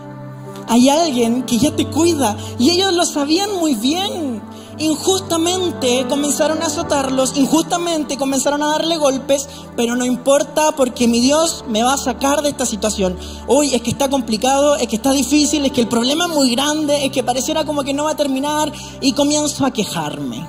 Hay 0.69 0.89
alguien 0.89 1.45
que 1.45 1.59
ya 1.59 1.75
te 1.75 1.87
cuida 1.87 2.37
y 2.59 2.71
ellos 2.71 2.95
lo 2.95 3.05
sabían 3.05 3.55
muy 3.59 3.75
bien. 3.75 4.43
Injustamente 4.81 6.07
comenzaron 6.09 6.63
a 6.63 6.67
azotarlos, 6.69 7.37
injustamente 7.37 8.17
comenzaron 8.17 8.63
a 8.63 8.69
darle 8.69 8.97
golpes, 8.97 9.47
pero 9.77 9.95
no 9.95 10.07
importa 10.07 10.73
porque 10.73 11.07
mi 11.07 11.21
Dios 11.21 11.67
me 11.69 11.83
va 11.83 11.93
a 11.93 11.99
sacar 11.99 12.41
de 12.41 12.49
esta 12.49 12.65
situación. 12.65 13.19
Hoy 13.47 13.75
es 13.75 13.83
que 13.83 13.91
está 13.91 14.09
complicado, 14.09 14.77
es 14.77 14.89
que 14.89 14.97
está 14.97 15.13
difícil, 15.13 15.67
es 15.67 15.73
que 15.73 15.83
el 15.83 15.87
problema 15.87 16.25
es 16.25 16.31
muy 16.31 16.51
grande, 16.53 17.05
es 17.05 17.13
que 17.13 17.23
pareciera 17.23 17.67
como 17.67 17.85
que 17.85 17.93
no 17.93 18.05
va 18.05 18.13
a 18.13 18.17
terminar 18.17 18.73
y 19.03 19.13
comienzo 19.13 19.67
a 19.67 19.71
quejarme. 19.71 20.47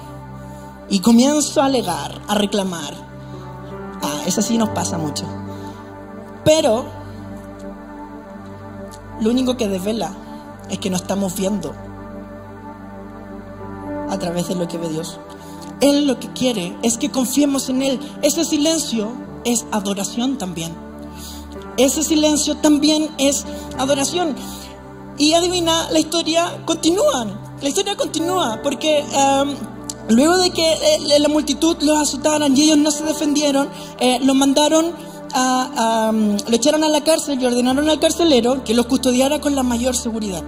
Y 0.90 1.00
comienzo 1.00 1.62
a 1.62 1.66
alegar, 1.66 2.22
a 2.30 2.34
reclamar. 2.34 2.94
Ah, 4.02 4.22
eso 4.26 4.42
sí 4.42 4.58
nos 4.58 4.70
pasa 4.70 4.98
mucho. 4.98 5.26
Pero 6.46 6.86
lo 9.20 9.30
único 9.30 9.58
que 9.58 9.68
desvela 9.68 10.16
es 10.70 10.80
que 10.80 10.90
no 10.90 10.96
estamos 10.96 11.36
viendo 11.36 11.91
a 14.12 14.20
través 14.20 14.48
de 14.48 14.56
lo 14.56 14.68
que 14.68 14.78
ve 14.78 14.90
Dios. 14.90 15.18
Él 15.80 16.06
lo 16.06 16.20
que 16.20 16.32
quiere 16.34 16.78
es 16.84 16.98
que 16.98 17.10
confiemos 17.10 17.70
en 17.70 17.82
Él. 17.82 18.00
Ese 18.22 18.46
silencio 18.46 19.12
es 19.44 19.66
adoración 19.72 20.38
también. 20.38 20.76
Ese 21.78 22.04
silencio 22.04 22.56
también 22.58 23.10
es 23.18 23.46
adoración. 23.80 24.36
Y 25.18 25.34
adivina, 25.34 25.90
la 25.92 26.00
historia 26.00 26.62
continúa. 26.66 27.26
La 27.62 27.70
historia 27.70 27.96
continúa 27.96 28.60
porque 28.62 29.04
um, 29.16 29.56
luego 30.10 30.38
de 30.38 30.52
que 30.52 30.72
eh, 30.74 31.20
la 31.20 31.28
multitud 31.28 31.78
los 31.82 31.98
azotaran 32.00 32.56
y 32.56 32.64
ellos 32.64 32.78
no 32.78 32.92
se 32.92 33.04
defendieron, 33.04 33.70
eh, 34.00 34.20
los 34.24 34.36
mandaron 34.36 34.94
a, 35.34 36.12
lo 36.14 36.56
echaron 36.56 36.84
a 36.84 36.90
la 36.90 37.04
cárcel 37.04 37.42
y 37.42 37.46
ordenaron 37.46 37.90
al 37.90 38.00
carcelero 38.00 38.64
que 38.64 38.74
los 38.74 38.86
custodiara 38.86 39.40
con 39.40 39.56
la 39.56 39.64
mayor 39.64 39.96
seguridad. 39.96 40.44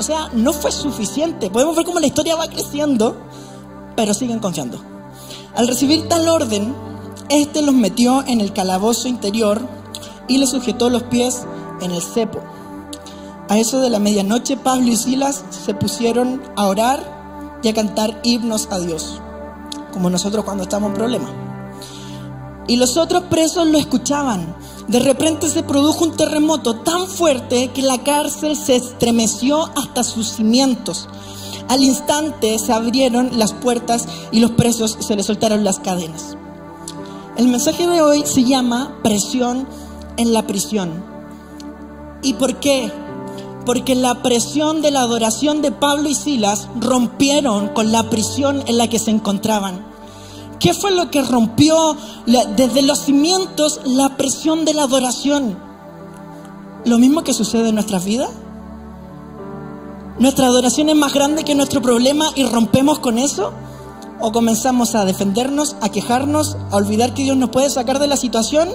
O 0.00 0.02
sea, 0.02 0.30
no 0.32 0.54
fue 0.54 0.72
suficiente. 0.72 1.50
Podemos 1.50 1.76
ver 1.76 1.84
cómo 1.84 2.00
la 2.00 2.06
historia 2.06 2.34
va 2.34 2.48
creciendo, 2.48 3.18
pero 3.96 4.14
siguen 4.14 4.38
confiando. 4.38 4.82
Al 5.54 5.68
recibir 5.68 6.08
tal 6.08 6.26
orden, 6.26 6.74
este 7.28 7.60
los 7.60 7.74
metió 7.74 8.24
en 8.26 8.40
el 8.40 8.54
calabozo 8.54 9.08
interior 9.08 9.60
y 10.26 10.38
le 10.38 10.46
sujetó 10.46 10.88
los 10.88 11.02
pies 11.02 11.42
en 11.82 11.90
el 11.90 12.00
cepo. 12.00 12.40
A 13.50 13.58
eso 13.58 13.80
de 13.80 13.90
la 13.90 13.98
medianoche, 13.98 14.56
Pablo 14.56 14.86
y 14.86 14.96
Silas 14.96 15.44
se 15.50 15.74
pusieron 15.74 16.40
a 16.56 16.68
orar 16.68 17.58
y 17.62 17.68
a 17.68 17.74
cantar 17.74 18.22
himnos 18.22 18.68
a 18.70 18.78
Dios, 18.78 19.20
como 19.92 20.08
nosotros 20.08 20.46
cuando 20.46 20.62
estamos 20.62 20.92
en 20.92 20.94
problemas. 20.94 21.30
Y 22.68 22.76
los 22.76 22.96
otros 22.96 23.24
presos 23.24 23.66
lo 23.66 23.76
escuchaban. 23.76 24.56
De 24.90 24.98
repente 24.98 25.48
se 25.48 25.62
produjo 25.62 26.04
un 26.04 26.16
terremoto 26.16 26.74
tan 26.74 27.06
fuerte 27.06 27.68
que 27.68 27.80
la 27.80 27.98
cárcel 27.98 28.56
se 28.56 28.74
estremeció 28.74 29.70
hasta 29.76 30.02
sus 30.02 30.32
cimientos. 30.32 31.08
Al 31.68 31.84
instante 31.84 32.58
se 32.58 32.72
abrieron 32.72 33.38
las 33.38 33.52
puertas 33.52 34.08
y 34.32 34.40
los 34.40 34.50
presos 34.50 34.96
se 34.98 35.14
les 35.14 35.26
soltaron 35.26 35.62
las 35.62 35.78
cadenas. 35.78 36.36
El 37.36 37.46
mensaje 37.46 37.86
de 37.86 38.02
hoy 38.02 38.24
se 38.26 38.42
llama 38.42 38.98
presión 39.04 39.68
en 40.16 40.32
la 40.32 40.48
prisión. 40.48 41.04
¿Y 42.24 42.34
por 42.34 42.58
qué? 42.58 42.92
Porque 43.64 43.94
la 43.94 44.24
presión 44.24 44.82
de 44.82 44.90
la 44.90 45.02
adoración 45.02 45.62
de 45.62 45.70
Pablo 45.70 46.08
y 46.08 46.16
Silas 46.16 46.66
rompieron 46.80 47.68
con 47.68 47.92
la 47.92 48.10
prisión 48.10 48.64
en 48.66 48.76
la 48.76 48.88
que 48.88 48.98
se 48.98 49.12
encontraban. 49.12 49.89
¿Qué 50.60 50.74
fue 50.74 50.90
lo 50.90 51.10
que 51.10 51.22
rompió 51.22 51.96
desde 52.26 52.82
los 52.82 53.00
cimientos 53.00 53.80
la 53.84 54.18
presión 54.18 54.66
de 54.66 54.74
la 54.74 54.82
adoración? 54.82 55.58
Lo 56.84 56.98
mismo 56.98 57.24
que 57.24 57.32
sucede 57.32 57.70
en 57.70 57.76
nuestras 57.76 58.04
vidas. 58.04 58.28
¿Nuestra 60.18 60.48
adoración 60.48 60.90
es 60.90 60.96
más 60.96 61.14
grande 61.14 61.44
que 61.44 61.54
nuestro 61.54 61.80
problema 61.80 62.26
y 62.34 62.44
rompemos 62.44 62.98
con 62.98 63.16
eso? 63.16 63.54
¿O 64.20 64.32
comenzamos 64.32 64.94
a 64.94 65.06
defendernos, 65.06 65.76
a 65.80 65.88
quejarnos, 65.88 66.58
a 66.70 66.76
olvidar 66.76 67.14
que 67.14 67.22
Dios 67.22 67.38
nos 67.38 67.48
puede 67.48 67.70
sacar 67.70 67.98
de 67.98 68.06
la 68.06 68.18
situación? 68.18 68.68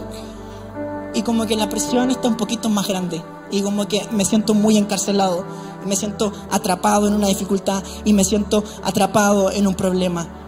Y 1.13 1.21
como 1.21 1.45
que 1.45 1.55
la 1.55 1.69
presión 1.69 2.09
está 2.09 2.27
un 2.27 2.37
poquito 2.37 2.67
más 2.67 2.87
grande. 2.87 3.23
Y 3.51 3.61
como 3.61 3.87
que 3.87 4.07
me 4.09 4.25
siento 4.25 4.55
muy 4.55 4.79
encarcelado, 4.79 5.45
me 5.85 5.95
siento 5.95 6.33
atrapado 6.49 7.07
en 7.07 7.13
una 7.13 7.27
dificultad 7.27 7.83
y 8.05 8.13
me 8.13 8.23
siento 8.23 8.63
atrapado 8.83 9.51
en 9.51 9.67
un 9.67 9.75
problema 9.75 10.44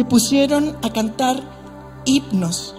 se 0.00 0.06
pusieron 0.06 0.78
a 0.80 0.88
cantar 0.88 1.42
himnos. 2.06 2.74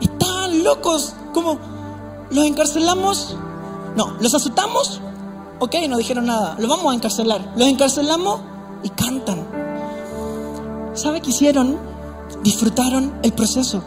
Estaban 0.00 0.64
locos, 0.64 1.14
como 1.32 1.60
los 2.32 2.44
encarcelamos, 2.44 3.36
no, 3.96 4.16
los 4.18 4.34
azotamos, 4.34 5.00
ok, 5.60 5.76
no 5.88 5.96
dijeron 5.96 6.26
nada, 6.26 6.56
los 6.58 6.68
vamos 6.68 6.90
a 6.90 6.96
encarcelar, 6.96 7.52
los 7.56 7.68
encarcelamos 7.68 8.40
y 8.82 8.88
cantan. 8.88 9.46
¿Sabe 10.94 11.20
qué 11.20 11.30
hicieron? 11.30 11.78
Disfrutaron 12.42 13.20
el 13.22 13.32
proceso. 13.32 13.80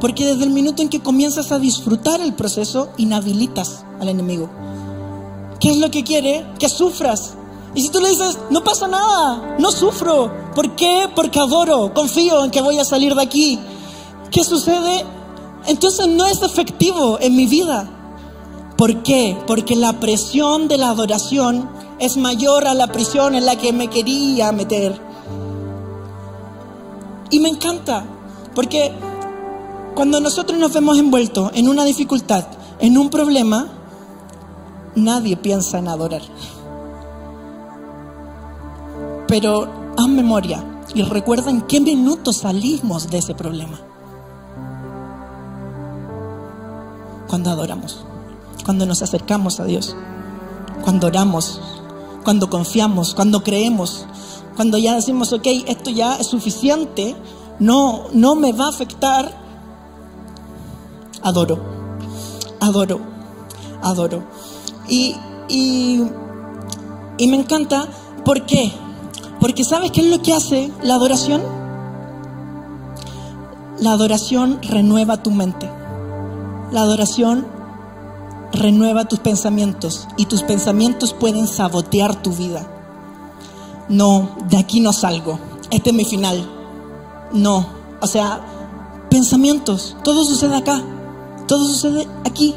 Porque 0.00 0.26
desde 0.26 0.42
el 0.42 0.50
minuto 0.50 0.82
en 0.82 0.88
que 0.88 0.98
comienzas 0.98 1.52
a 1.52 1.60
disfrutar 1.60 2.20
el 2.20 2.34
proceso, 2.34 2.90
inhabilitas 2.96 3.84
al 4.00 4.08
enemigo. 4.08 4.50
¿Qué 5.60 5.70
es 5.70 5.76
lo 5.76 5.92
que 5.92 6.02
quiere? 6.02 6.44
Que 6.58 6.68
sufras, 6.68 7.37
y 7.74 7.82
si 7.82 7.90
tú 7.90 8.00
le 8.00 8.08
dices, 8.10 8.38
no 8.50 8.64
pasa 8.64 8.88
nada, 8.88 9.56
no 9.58 9.70
sufro. 9.70 10.32
¿Por 10.54 10.74
qué? 10.74 11.08
Porque 11.14 11.38
adoro, 11.38 11.92
confío 11.94 12.44
en 12.44 12.50
que 12.50 12.62
voy 12.62 12.78
a 12.78 12.84
salir 12.84 13.14
de 13.14 13.22
aquí. 13.22 13.58
¿Qué 14.30 14.42
sucede? 14.42 15.04
Entonces 15.66 16.06
no 16.08 16.26
es 16.26 16.42
efectivo 16.42 17.18
en 17.20 17.36
mi 17.36 17.46
vida. 17.46 17.88
¿Por 18.76 19.02
qué? 19.02 19.36
Porque 19.46 19.76
la 19.76 20.00
presión 20.00 20.68
de 20.68 20.78
la 20.78 20.90
adoración 20.90 21.68
es 21.98 22.16
mayor 22.16 22.66
a 22.66 22.74
la 22.74 22.86
prisión 22.88 23.34
en 23.34 23.44
la 23.44 23.56
que 23.56 23.72
me 23.72 23.88
quería 23.88 24.52
meter. 24.52 25.00
Y 27.30 27.40
me 27.40 27.48
encanta, 27.48 28.04
porque 28.54 28.92
cuando 29.94 30.20
nosotros 30.20 30.58
nos 30.58 30.72
vemos 30.72 30.98
envueltos 30.98 31.50
en 31.54 31.68
una 31.68 31.84
dificultad, 31.84 32.46
en 32.78 32.96
un 32.96 33.10
problema, 33.10 33.68
nadie 34.94 35.36
piensa 35.36 35.78
en 35.78 35.88
adorar. 35.88 36.22
Pero 39.28 39.68
haz 39.96 40.08
memoria 40.08 40.64
y 40.94 41.02
recuerda 41.02 41.50
en 41.50 41.62
qué 41.62 41.80
minuto 41.80 42.32
salimos 42.32 43.10
de 43.10 43.18
ese 43.18 43.34
problema. 43.34 43.78
Cuando 47.28 47.50
adoramos, 47.50 48.04
cuando 48.64 48.86
nos 48.86 49.02
acercamos 49.02 49.60
a 49.60 49.64
Dios, 49.64 49.94
cuando 50.82 51.08
oramos, 51.08 51.60
cuando 52.24 52.48
confiamos, 52.48 53.14
cuando 53.14 53.44
creemos, 53.44 54.06
cuando 54.56 54.78
ya 54.78 54.94
decimos, 54.94 55.32
ok, 55.32 55.46
esto 55.66 55.90
ya 55.90 56.16
es 56.16 56.26
suficiente, 56.26 57.14
no, 57.58 58.06
no 58.12 58.34
me 58.34 58.52
va 58.52 58.66
a 58.66 58.70
afectar, 58.70 59.30
adoro, 61.22 61.58
adoro, 62.60 62.98
adoro. 63.82 64.24
Y, 64.88 65.14
y, 65.48 66.02
y 67.18 67.28
me 67.28 67.36
encanta 67.36 67.88
¿Por 68.28 68.44
qué? 68.44 68.70
Porque 69.40 69.64
¿sabes 69.64 69.92
qué 69.92 70.00
es 70.00 70.10
lo 70.10 70.22
que 70.22 70.34
hace 70.34 70.72
la 70.82 70.94
adoración? 70.94 71.42
La 73.80 73.92
adoración 73.92 74.60
renueva 74.62 75.22
tu 75.22 75.30
mente. 75.30 75.70
La 76.72 76.80
adoración 76.82 77.46
renueva 78.52 79.06
tus 79.06 79.20
pensamientos 79.20 80.08
y 80.16 80.26
tus 80.26 80.42
pensamientos 80.42 81.14
pueden 81.14 81.46
sabotear 81.46 82.20
tu 82.22 82.32
vida. 82.32 82.66
No, 83.88 84.36
de 84.48 84.58
aquí 84.58 84.80
no 84.80 84.92
salgo. 84.92 85.38
Este 85.70 85.90
es 85.90 85.96
mi 85.96 86.04
final. 86.04 86.48
No, 87.32 87.66
o 88.00 88.06
sea, 88.06 88.40
pensamientos, 89.10 89.96
todo 90.02 90.24
sucede 90.24 90.56
acá, 90.56 90.82
todo 91.46 91.64
sucede 91.66 92.08
aquí. 92.24 92.54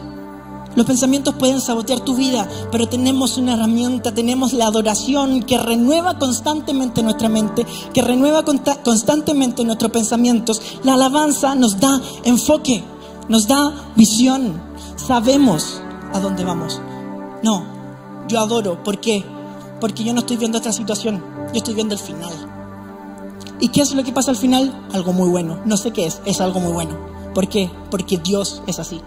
Los 0.75 0.85
pensamientos 0.85 1.35
pueden 1.35 1.59
sabotear 1.59 1.99
tu 1.99 2.15
vida, 2.15 2.47
pero 2.71 2.87
tenemos 2.87 3.37
una 3.37 3.53
herramienta, 3.53 4.13
tenemos 4.13 4.53
la 4.53 4.67
adoración 4.67 5.43
que 5.43 5.57
renueva 5.57 6.17
constantemente 6.17 7.03
nuestra 7.03 7.29
mente, 7.29 7.65
que 7.93 8.01
renueva 8.01 8.43
constantemente 8.43 9.65
nuestros 9.65 9.91
pensamientos. 9.91 10.61
La 10.83 10.93
alabanza 10.93 11.55
nos 11.55 11.79
da 11.79 12.01
enfoque, 12.23 12.83
nos 13.27 13.47
da 13.47 13.73
visión, 13.95 14.61
sabemos 14.95 15.81
a 16.13 16.19
dónde 16.19 16.45
vamos. 16.45 16.79
No, 17.43 17.65
yo 18.29 18.39
adoro, 18.39 18.81
¿por 18.83 18.99
qué? 18.99 19.25
Porque 19.81 20.03
yo 20.03 20.13
no 20.13 20.19
estoy 20.19 20.37
viendo 20.37 20.57
esta 20.57 20.71
situación, 20.71 21.23
yo 21.47 21.57
estoy 21.57 21.73
viendo 21.73 21.95
el 21.95 21.99
final. 21.99 22.31
¿Y 23.59 23.69
qué 23.69 23.81
es 23.81 23.93
lo 23.93 24.03
que 24.03 24.11
pasa 24.11 24.31
al 24.31 24.37
final? 24.37 24.87
Algo 24.91 25.13
muy 25.13 25.29
bueno. 25.29 25.61
No 25.65 25.77
sé 25.77 25.91
qué 25.91 26.05
es, 26.05 26.19
es 26.25 26.41
algo 26.41 26.59
muy 26.59 26.73
bueno. 26.73 26.97
¿Por 27.35 27.47
qué? 27.47 27.69
Porque 27.91 28.17
Dios 28.17 28.63
es 28.65 28.79
así. 28.79 29.01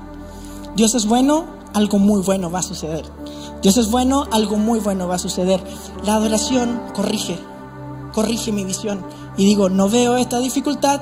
Dios 0.77 0.95
es 0.95 1.07
bueno, 1.07 1.45
algo 1.73 1.99
muy 1.99 2.23
bueno 2.23 2.51
va 2.51 2.61
a 2.61 2.63
suceder. 2.63 3.05
Dios 3.63 3.77
es 3.77 3.91
bueno, 3.91 4.27
algo 4.33 4.57
muy 4.57 4.81
bueno 4.81 5.09
va 5.09 5.17
a 5.17 5.19
suceder. 5.19 5.63
La 6.05 6.17
adoración 6.17 6.81
corrige, 6.95 7.39
corrige 8.13 8.53
mi 8.53 8.65
visión. 8.65 9.05
Y 9.37 9.45
digo, 9.45 9.69
no 9.69 9.89
veo 9.89 10.17
esta 10.17 10.39
dificultad, 10.39 11.01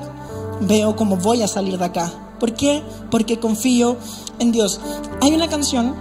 veo 0.61 0.95
cómo 0.95 1.17
voy 1.17 1.43
a 1.43 1.49
salir 1.49 1.79
de 1.79 1.85
acá. 1.85 2.13
¿Por 2.39 2.55
qué? 2.55 2.83
Porque 3.11 3.39
confío 3.39 3.97
en 4.39 4.53
Dios. 4.53 4.81
Hay 5.21 5.33
una 5.33 5.49
canción 5.49 5.95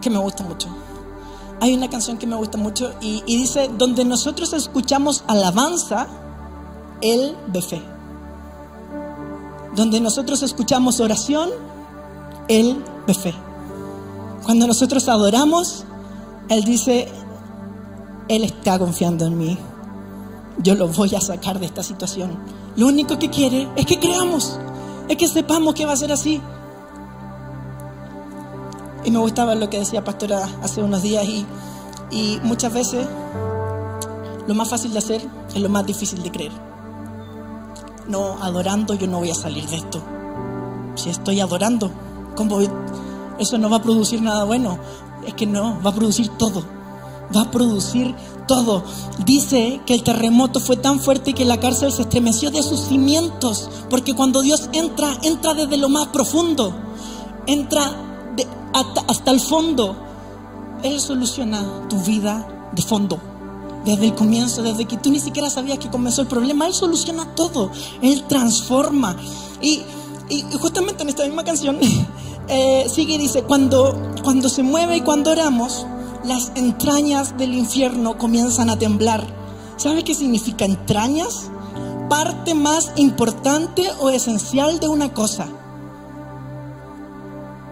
que 0.00 0.10
me 0.10 0.18
gusta 0.18 0.44
mucho. 0.44 0.68
Hay 1.60 1.74
una 1.74 1.88
canción 1.88 2.18
que 2.18 2.26
me 2.26 2.36
gusta 2.36 2.58
mucho 2.58 2.92
y, 3.00 3.22
dice, 3.26 3.70
donde 3.78 4.04
nosotros 4.04 4.52
escuchamos 4.52 5.24
alabanza, 5.26 6.06
Él 7.00 7.36
ve 7.48 7.62
fe. 7.62 7.82
Donde 9.74 10.00
nosotros 10.00 10.42
escuchamos 10.42 11.00
oración, 11.00 11.50
él 12.48 12.82
ve 13.06 13.14
fe. 13.14 13.34
Cuando 14.44 14.66
nosotros 14.66 15.08
adoramos, 15.08 15.84
Él 16.48 16.62
dice, 16.64 17.08
Él 18.28 18.44
está 18.44 18.78
confiando 18.78 19.26
en 19.26 19.36
mí. 19.36 19.58
Yo 20.58 20.74
lo 20.74 20.88
voy 20.88 21.14
a 21.14 21.20
sacar 21.20 21.58
de 21.58 21.66
esta 21.66 21.82
situación. 21.82 22.38
Lo 22.76 22.86
único 22.86 23.18
que 23.18 23.28
quiere 23.28 23.68
es 23.76 23.86
que 23.86 23.98
creamos, 23.98 24.58
es 25.08 25.16
que 25.16 25.28
sepamos 25.28 25.74
que 25.74 25.84
va 25.84 25.92
a 25.92 25.96
ser 25.96 26.12
así. 26.12 26.40
Y 29.04 29.10
me 29.10 29.18
gustaba 29.18 29.54
lo 29.54 29.68
que 29.68 29.80
decía 29.80 30.04
Pastora 30.04 30.48
hace 30.62 30.82
unos 30.82 31.02
días 31.02 31.24
y, 31.24 31.46
y 32.10 32.40
muchas 32.42 32.72
veces 32.72 33.06
lo 34.46 34.54
más 34.54 34.68
fácil 34.68 34.92
de 34.92 34.98
hacer 34.98 35.22
es 35.54 35.60
lo 35.60 35.68
más 35.68 35.86
difícil 35.86 36.22
de 36.22 36.30
creer. 36.30 36.52
No, 38.08 38.40
adorando 38.42 38.94
yo 38.94 39.08
no 39.08 39.18
voy 39.18 39.30
a 39.30 39.34
salir 39.34 39.66
de 39.66 39.76
esto. 39.76 40.00
Si 40.94 41.10
estoy 41.10 41.40
adorando, 41.40 41.90
eso 43.38 43.58
no 43.58 43.70
va 43.70 43.78
a 43.78 43.82
producir 43.82 44.22
nada 44.22 44.44
bueno. 44.44 44.78
Es 45.26 45.34
que 45.34 45.46
no, 45.46 45.80
va 45.84 45.90
a 45.90 45.94
producir 45.94 46.28
todo. 46.38 46.64
Va 47.34 47.42
a 47.42 47.50
producir 47.50 48.14
todo. 48.46 48.84
Dice 49.24 49.80
que 49.84 49.94
el 49.94 50.02
terremoto 50.02 50.60
fue 50.60 50.76
tan 50.76 51.00
fuerte 51.00 51.34
que 51.34 51.44
la 51.44 51.58
cárcel 51.58 51.92
se 51.92 52.02
estremeció 52.02 52.50
de 52.50 52.62
sus 52.62 52.80
cimientos. 52.82 53.68
Porque 53.90 54.14
cuando 54.14 54.42
Dios 54.42 54.68
entra, 54.72 55.18
entra 55.22 55.54
desde 55.54 55.76
lo 55.76 55.88
más 55.88 56.08
profundo. 56.08 56.72
Entra 57.46 57.82
hasta, 58.72 59.30
el 59.30 59.40
fondo. 59.40 59.96
Él 60.82 61.00
soluciona 61.00 61.88
tu 61.88 61.98
vida 62.00 62.70
de 62.72 62.82
fondo 62.82 63.18
desde 63.84 64.06
el 64.06 64.14
comienzo, 64.14 64.62
desde 64.62 64.84
que 64.84 64.96
tú 64.96 65.10
ni 65.10 65.20
siquiera 65.20 65.48
sabías 65.48 65.78
que 65.78 65.88
comenzó 65.88 66.22
el 66.22 66.26
problema, 66.26 66.66
Él 66.66 66.74
soluciona 66.74 67.34
todo, 67.36 67.70
Él 68.02 68.24
transforma. 68.28 69.16
Y, 69.62 69.82
justamente 70.60 71.04
en 71.04 71.08
esta 71.08 71.24
misma 71.24 71.44
canción 71.44 71.78
eh, 72.48 72.86
sigue 72.88 73.14
y 73.14 73.18
dice, 73.18 73.42
cuando, 73.42 74.12
cuando 74.22 74.48
se 74.48 74.62
mueve 74.62 74.96
y 74.96 75.00
cuando 75.00 75.32
oramos, 75.32 75.86
las 76.24 76.52
entrañas 76.54 77.36
del 77.36 77.54
infierno 77.54 78.18
comienzan 78.18 78.70
a 78.70 78.78
temblar. 78.78 79.26
¿Sabe 79.76 80.04
qué 80.04 80.14
significa 80.14 80.64
entrañas? 80.64 81.50
Parte 82.08 82.54
más 82.54 82.92
importante 82.96 83.84
o 84.00 84.10
esencial 84.10 84.80
de 84.80 84.88
una 84.88 85.12
cosa. 85.12 85.48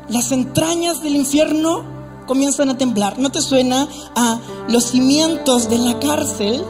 Las 0.09 0.33
entrañas 0.33 1.03
del 1.03 1.17
infierno 1.17 1.83
comienzan 2.27 2.69
a 2.71 2.77
temblar. 2.77 3.19
¿No 3.19 3.31
te 3.31 3.41
suena 3.41 3.89
a 4.17 4.39
los 4.69 4.85
cimientos 4.85 5.69
de 5.71 5.79
la 5.79 5.99
cárcel? 5.99 6.65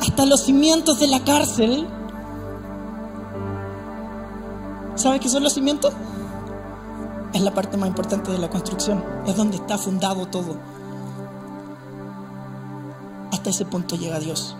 Hasta 0.00 0.24
los 0.24 0.42
cimientos 0.42 1.00
de 1.00 1.08
la 1.08 1.24
cárcel 1.24 1.86
¿Sabes 5.00 5.22
qué 5.22 5.30
son 5.30 5.42
los 5.42 5.54
cimientos? 5.54 5.94
Es 7.32 7.42
la 7.42 7.54
parte 7.54 7.76
más 7.76 7.88
importante 7.88 8.32
de 8.32 8.38
la 8.38 8.50
construcción. 8.50 9.04
Es 9.26 9.36
donde 9.36 9.56
está 9.56 9.78
fundado 9.78 10.26
todo. 10.26 10.56
Hasta 13.32 13.50
ese 13.50 13.64
punto 13.64 13.96
llega 13.96 14.18
Dios. 14.18 14.56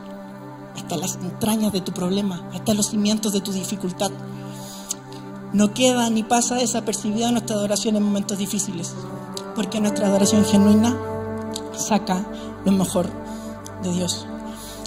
Hasta 0.77 0.97
las 0.97 1.17
entrañas 1.17 1.73
de 1.73 1.81
tu 1.81 1.93
problema. 1.93 2.49
Hasta 2.55 2.75
los 2.75 2.87
cimientos 2.87 3.33
de 3.33 3.41
tu 3.41 3.53
dificultad. 3.53 4.11
No 5.53 5.75
queda 5.75 6.09
ni 6.11 6.23
pasa 6.23 6.55
desapercibida 6.55 7.33
nuestra 7.33 7.57
adoración 7.57 7.97
en 7.97 8.05
momentos 8.05 8.39
difíciles. 8.39 8.95
Porque 9.57 9.81
nuestra 9.81 10.07
adoración 10.07 10.45
genuina 10.45 10.97
saca 11.77 12.25
lo 12.65 12.71
mejor 12.71 13.09
de 13.83 13.93
Dios. 13.93 14.27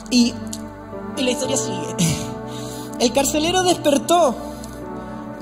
Y, 0.09 0.33
y 1.17 1.21
la 1.21 1.31
historia 1.31 1.57
sigue. 1.57 1.95
El 2.99 3.11
carcelero 3.11 3.63
despertó 3.63 4.52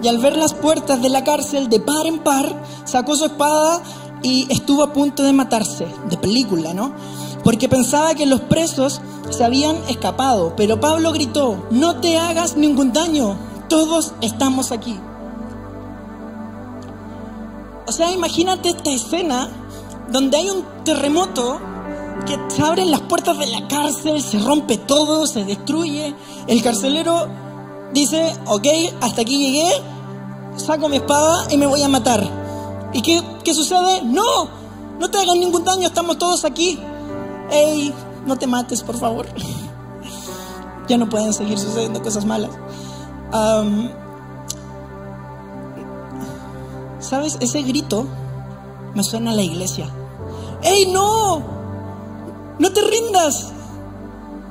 y 0.02 0.08
al 0.08 0.18
ver 0.18 0.38
las 0.38 0.54
puertas 0.54 1.02
de 1.02 1.10
la 1.10 1.24
cárcel 1.24 1.70
de 1.70 1.80
par 1.80 2.06
en 2.06 2.20
par, 2.20 2.64
sacó 2.86 3.16
su 3.16 3.26
espada 3.26 3.82
y 4.24 4.48
estuvo 4.52 4.84
a 4.84 4.94
punto 4.94 5.24
de 5.24 5.34
matarse, 5.34 5.88
de 6.10 6.18
película, 6.18 6.74
¿no? 6.74 6.94
Porque 7.44 7.70
pensaba 7.70 8.14
que 8.14 8.26
los 8.26 8.42
presos 8.42 9.02
se 9.30 9.44
habían 9.44 9.78
escapado, 9.88 10.54
pero 10.56 10.80
Pablo 10.80 11.12
gritó, 11.12 11.66
no 11.72 12.00
te 12.00 12.18
hagas 12.18 12.56
ningún 12.56 12.94
daño, 12.94 13.36
todos 13.68 14.14
estamos 14.22 14.72
aquí. 14.72 15.00
O 17.88 17.92
sea, 17.92 18.12
imagínate 18.12 18.70
esta 18.70 18.92
escena 18.92 19.50
donde 20.12 20.38
hay 20.38 20.50
un 20.50 20.64
terremoto 20.84 21.60
que 22.26 22.38
se 22.50 22.62
abren 22.62 22.92
las 22.92 23.02
puertas 23.02 23.38
de 23.40 23.48
la 23.48 23.68
cárcel, 23.68 24.22
se 24.22 24.40
rompe 24.40 24.78
todo, 24.78 25.26
se 25.26 25.44
destruye. 25.44 26.14
El 26.48 26.62
carcelero 26.62 27.28
dice, 27.94 28.36
ok, 28.48 28.68
hasta 29.02 29.22
aquí 29.22 29.38
llegué, 29.38 29.72
saco 30.58 30.90
mi 30.90 30.98
espada 30.98 31.48
y 31.50 31.58
me 31.58 31.66
voy 31.66 31.82
a 31.84 31.88
matar. 31.88 32.22
¿Y 32.94 33.02
qué, 33.02 33.22
qué 33.44 33.54
sucede? 33.54 34.02
No, 34.04 34.50
no 35.00 35.10
te 35.10 35.18
hagan 35.18 35.40
ningún 35.40 35.64
daño, 35.64 35.88
estamos 35.88 36.18
todos 36.18 36.46
aquí. 36.46 36.80
Ey, 37.50 37.94
no 38.26 38.38
te 38.38 38.48
mates, 38.48 38.84
por 38.84 38.98
favor. 38.98 39.26
ya 40.88 40.98
no 40.98 41.10
pueden 41.10 41.34
seguir 41.34 41.58
sucediendo 41.58 42.02
cosas 42.02 42.26
malas. 42.26 42.52
¿Sabes? 47.00 47.38
Ese 47.40 47.62
grito 47.64 48.06
me 48.94 49.04
suena 49.04 49.32
a 49.32 49.34
la 49.34 49.44
iglesia. 49.44 49.90
¡Ey, 50.64 50.92
no! 50.92 51.42
¡No 52.60 52.72
te 52.72 52.82
rindas! 52.82 53.52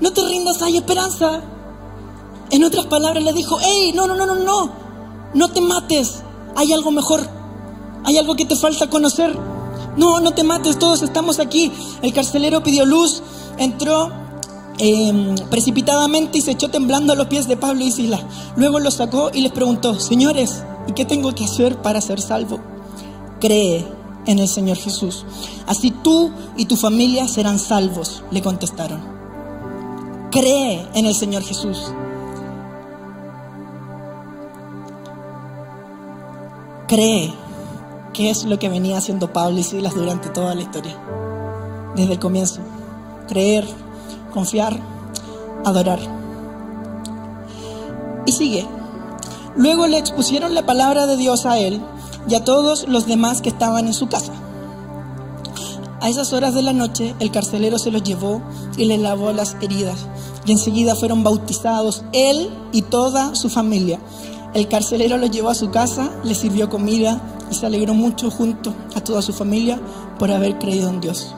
¡No 0.01 0.13
te 0.13 0.23
rindas! 0.23 0.61
¡Hay 0.63 0.77
esperanza! 0.79 1.41
En 2.51 2.65
otras 2.65 2.87
palabras 2.87 3.23
le 3.23 3.33
dijo, 3.33 3.61
¡Ey, 3.61 3.93
no, 3.93 4.07
no, 4.07 4.17
no, 4.17 4.27
no, 4.27 4.35
no! 4.37 4.73
No 5.35 5.49
te 5.49 5.61
mates, 5.61 6.23
hay 6.57 6.73
algo 6.73 6.91
mejor, 6.91 7.21
hay 8.05 8.19
algo 8.19 8.35
que 8.35 8.45
te 8.45 8.57
falta 8.57 8.91
conocer. 8.91 9.39
No, 9.97 10.21
no 10.21 10.33
te 10.33 10.43
mates, 10.43 10.79
todos 10.79 11.03
estamos 11.03 11.39
aquí. 11.39 11.71
El 12.03 12.13
carcelero 12.13 12.63
pidió 12.63 12.85
luz, 12.85 13.23
entró 13.59 14.11
em, 14.79 15.35
precipitadamente 15.51 16.39
y 16.39 16.41
se 16.41 16.53
echó 16.53 16.69
temblando 16.69 17.13
a 17.13 17.17
los 17.17 17.27
pies 17.27 17.47
de 17.47 17.57
Pablo 17.57 17.85
y 17.85 17.91
Sila. 17.91 18.21
Luego 18.57 18.81
los 18.81 18.95
sacó 18.95 19.31
y 19.33 19.43
les 19.43 19.53
preguntó, 19.53 19.99
señores, 20.01 20.65
¿y 20.89 20.93
qué 20.93 21.05
tengo 21.05 21.35
que 21.35 21.45
hacer 21.45 21.81
para 21.83 22.01
ser 22.01 22.21
salvo? 22.21 22.61
Cree 23.41 23.87
en 24.27 24.39
el 24.39 24.49
Señor 24.49 24.77
Jesús. 24.77 25.25
Así 25.67 25.91
tú 25.91 26.31
y 26.57 26.67
tu 26.67 26.77
familia 26.77 27.29
serán 27.29 27.59
salvos, 27.59 28.23
le 28.31 28.43
contestaron. 28.43 29.01
Cree 30.31 30.87
en 30.95 31.07
el 31.07 31.15
Señor 31.15 31.43
Jesús. 31.43 31.93
Cree 36.91 37.33
que 38.13 38.31
es 38.31 38.45
lo 38.45 38.59
que 38.59 38.69
venía 38.69 38.99
haciendo 38.99 39.33
Pablo 39.33 39.61
y 39.61 39.63
Silas 39.63 39.95
durante 39.95 40.29
toda 40.29 40.57
la 40.57 40.63
historia, 40.63 40.99
desde 41.95 42.15
el 42.15 42.19
comienzo. 42.19 42.61
creer, 43.29 43.65
confiar, 44.35 44.77
adorar. 45.65 46.01
Y 48.27 48.33
sigue. 48.33 48.67
Luego 49.55 49.87
le 49.87 49.99
expusieron 49.99 50.53
la 50.53 50.67
palabra 50.67 51.07
de 51.07 51.17
Dios 51.17 51.47
a 51.47 51.59
él 51.59 51.81
y 52.29 52.35
a 52.35 52.45
todos 52.45 52.89
los 52.89 53.07
demás 53.07 53.41
que 53.41 53.51
estaban 53.51 53.87
en 53.87 53.95
su 53.95 54.09
casa. 54.09 54.33
A 56.01 56.09
esas 56.09 56.33
horas 56.33 56.55
de 56.55 56.63
la 56.63 56.73
noche 56.73 57.15
el 57.21 57.31
carcelero 57.31 57.79
se 57.79 57.93
los 57.93 58.03
llevó 58.03 58.43
y 58.77 58.87
le 58.87 58.99
lavó 58.99 59.33
las 59.33 59.57
heridas 59.61 60.07
y 60.45 60.51
enseguida 60.51 60.97
fueron 60.97 61.23
bautizados 61.23 62.03
él 62.13 62.51
y 62.73 62.83
toda 62.83 63.37
su 63.37 63.49
familia. 63.49 64.01
El 64.55 64.67
carcelero 64.67 65.17
los 65.17 65.31
llevó 65.31 65.51
a 65.51 65.55
su 65.55 65.71
casa, 65.71 66.11
le 66.25 66.35
sirvió 66.35 66.69
comida 66.69 67.21
y 67.51 67.55
se 67.55 67.67
alegró 67.67 67.95
mucho 67.95 68.31
junto 68.31 68.75
a 68.97 69.01
toda 69.01 69.23
su 69.23 69.33
familia 69.33 69.81
por 70.19 70.31
haber 70.31 70.59
creído 70.59 70.89
en 70.89 71.01
Dios. 71.01 71.35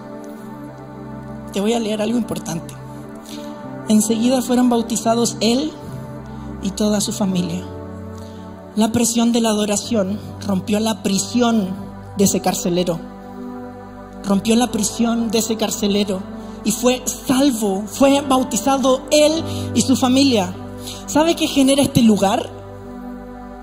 Te 1.53 1.61
voy 1.61 1.75
a 1.75 1.81
leer 1.81 2.01
algo 2.01 2.17
importante. 2.17 2.75
Enseguida 3.89 4.41
fueron 4.41 4.71
bautizados 4.71 5.37
él 5.41 5.71
y 6.63 6.71
toda 6.71 7.01
su 7.03 7.13
familia. 7.13 7.63
La 8.77 8.91
presión 8.93 9.33
de 9.33 9.43
la 9.43 9.51
adoración 9.51 10.19
rompió 10.47 10.81
la 10.81 11.03
prisión 11.03 11.69
de 12.17 12.25
ese 12.25 12.41
carcelero. 12.41 12.99
Rompió 14.25 14.57
la 14.57 14.69
prisión 14.69 15.31
de 15.31 15.41
ese 15.41 15.57
carcelero 15.57 16.23
y 16.65 16.71
fue 16.71 17.03
salvo, 17.05 17.83
fue 17.87 18.23
bautizado 18.23 19.03
él 19.11 19.45
y 19.75 19.83
su 19.83 19.97
familia. 19.97 20.55
¿Sabe 21.07 21.35
qué 21.35 21.47
genera 21.47 21.83
este 21.83 22.01
lugar? 22.01 22.62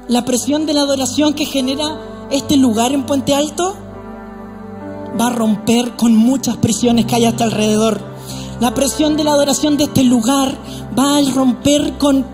La 0.09 0.25
presión 0.25 0.65
de 0.65 0.73
la 0.73 0.81
adoración 0.81 1.35
que 1.35 1.45
genera 1.45 2.27
este 2.31 2.57
lugar 2.57 2.93
en 2.93 3.05
Puente 3.05 3.35
Alto 3.35 3.77
va 5.21 5.27
a 5.27 5.29
romper 5.29 5.95
con 5.97 6.15
muchas 6.15 6.57
prisiones 6.57 7.05
que 7.05 7.13
hay 7.13 7.25
hasta 7.25 7.43
alrededor. 7.43 8.01
La 8.59 8.73
presión 8.73 9.17
de 9.17 9.23
la 9.23 9.33
adoración 9.33 9.77
de 9.77 9.83
este 9.83 10.03
lugar 10.03 10.57
va 10.97 11.17
a 11.17 11.21
romper 11.35 11.99
con 11.99 12.25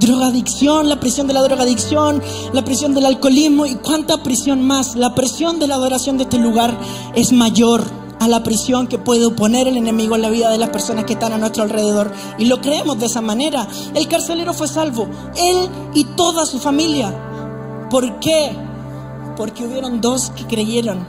drogadicción, 0.00 0.88
la 0.88 0.98
presión 0.98 1.28
de 1.28 1.34
la 1.34 1.42
drogadicción, 1.42 2.20
la 2.52 2.64
presión 2.64 2.92
del 2.92 3.06
alcoholismo 3.06 3.66
y 3.66 3.76
cuánta 3.76 4.24
prisión 4.24 4.60
más. 4.66 4.96
La 4.96 5.14
presión 5.14 5.60
de 5.60 5.68
la 5.68 5.76
adoración 5.76 6.18
de 6.18 6.24
este 6.24 6.38
lugar 6.38 6.76
es 7.14 7.32
mayor 7.32 7.84
a 8.22 8.28
la 8.28 8.44
prisión 8.44 8.86
que 8.86 8.98
puede 8.98 9.26
oponer 9.26 9.66
el 9.66 9.76
enemigo 9.76 10.14
en 10.14 10.22
la 10.22 10.30
vida 10.30 10.48
de 10.48 10.56
las 10.56 10.70
personas 10.70 11.06
que 11.06 11.14
están 11.14 11.32
a 11.32 11.38
nuestro 11.38 11.64
alrededor. 11.64 12.12
Y 12.38 12.44
lo 12.44 12.60
creemos 12.60 13.00
de 13.00 13.06
esa 13.06 13.20
manera. 13.20 13.66
El 13.94 14.06
carcelero 14.06 14.54
fue 14.54 14.68
salvo, 14.68 15.08
él 15.34 15.68
y 15.92 16.04
toda 16.04 16.46
su 16.46 16.60
familia. 16.60 17.12
¿Por 17.90 18.20
qué? 18.20 18.56
Porque 19.36 19.66
hubieron 19.66 20.00
dos 20.00 20.30
que 20.36 20.46
creyeron. 20.46 21.04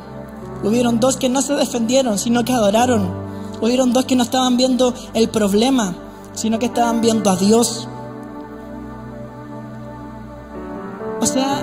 Hubieron 0.64 1.00
dos 1.00 1.18
que 1.18 1.30
no 1.30 1.44
se 1.44 1.54
defendieron, 1.54 2.18
sino 2.18 2.44
que 2.44 2.52
adoraron. 2.52 3.08
Hubieron 3.62 3.94
dos 3.94 4.06
que 4.06 4.16
no 4.16 4.24
estaban 4.24 4.58
viendo 4.58 4.96
el 5.14 5.30
problema, 5.30 5.94
sino 6.34 6.58
que 6.58 6.66
estaban 6.66 7.00
viendo 7.00 7.30
a 7.30 7.36
Dios. 7.36 7.88
O 11.22 11.26
sea, 11.28 11.62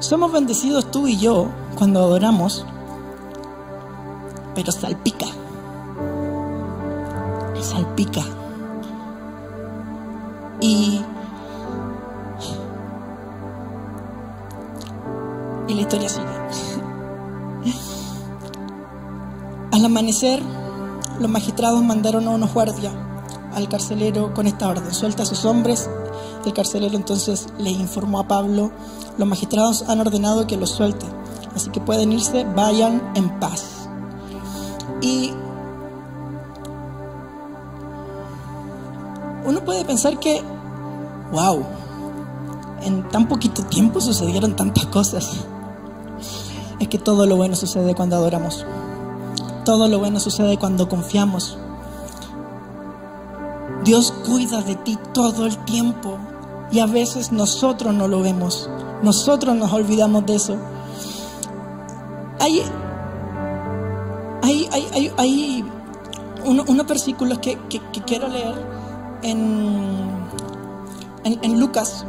somos 0.00 0.30
bendecidos 0.32 0.90
tú 0.90 1.08
y 1.08 1.16
yo 1.16 1.48
cuando 1.76 2.00
adoramos, 2.00 2.66
pero 4.54 4.72
salpica. 4.72 5.26
Salpica. 7.60 8.22
Y, 10.60 11.00
y 15.68 15.74
la 15.74 15.80
historia 15.80 16.08
sigue. 16.08 16.26
Al 19.72 19.84
amanecer, 19.84 20.42
los 21.20 21.30
magistrados 21.30 21.82
mandaron 21.82 22.28
a 22.28 22.30
unos 22.30 22.52
guardias 22.52 22.92
al 23.54 23.68
carcelero 23.68 24.34
con 24.34 24.46
esta 24.46 24.68
orden, 24.68 24.92
suelta 24.92 25.22
a 25.22 25.26
sus 25.26 25.44
hombres 25.44 25.88
el 26.44 26.52
carcelero 26.52 26.96
entonces 26.96 27.46
le 27.58 27.70
informó 27.70 28.20
a 28.20 28.28
Pablo, 28.28 28.70
los 29.16 29.28
magistrados 29.28 29.84
han 29.88 30.00
ordenado 30.00 30.46
que 30.46 30.56
los 30.56 30.70
suelte, 30.70 31.06
así 31.54 31.70
que 31.70 31.80
pueden 31.80 32.12
irse, 32.12 32.44
vayan 32.44 33.12
en 33.14 33.38
paz. 33.40 33.73
Y 35.04 35.30
uno 39.44 39.62
puede 39.62 39.84
pensar 39.84 40.18
que, 40.18 40.42
wow, 41.30 41.62
en 42.80 43.06
tan 43.10 43.28
poquito 43.28 43.62
tiempo 43.64 44.00
sucedieron 44.00 44.56
tantas 44.56 44.86
cosas. 44.86 45.44
Es 46.80 46.88
que 46.88 46.98
todo 46.98 47.26
lo 47.26 47.36
bueno 47.36 47.54
sucede 47.54 47.94
cuando 47.94 48.16
adoramos. 48.16 48.64
Todo 49.66 49.88
lo 49.88 49.98
bueno 49.98 50.20
sucede 50.20 50.56
cuando 50.56 50.88
confiamos. 50.88 51.58
Dios 53.84 54.10
cuida 54.26 54.62
de 54.62 54.76
ti 54.76 54.98
todo 55.12 55.44
el 55.44 55.58
tiempo. 55.66 56.16
Y 56.72 56.78
a 56.78 56.86
veces 56.86 57.30
nosotros 57.30 57.92
no 57.92 58.08
lo 58.08 58.22
vemos. 58.22 58.70
Nosotros 59.02 59.54
nos 59.54 59.70
olvidamos 59.70 60.24
de 60.24 60.34
eso. 60.36 60.56
Hay, 62.40 62.62
hay, 64.74 64.88
hay, 64.92 65.12
hay, 65.16 65.64
unos 66.44 66.86
versículos 66.86 67.38
que, 67.38 67.56
quiero 68.06 68.28
leer 68.28 68.54
en, 69.22 70.10
en, 71.24 71.60
Lucas. 71.60 72.04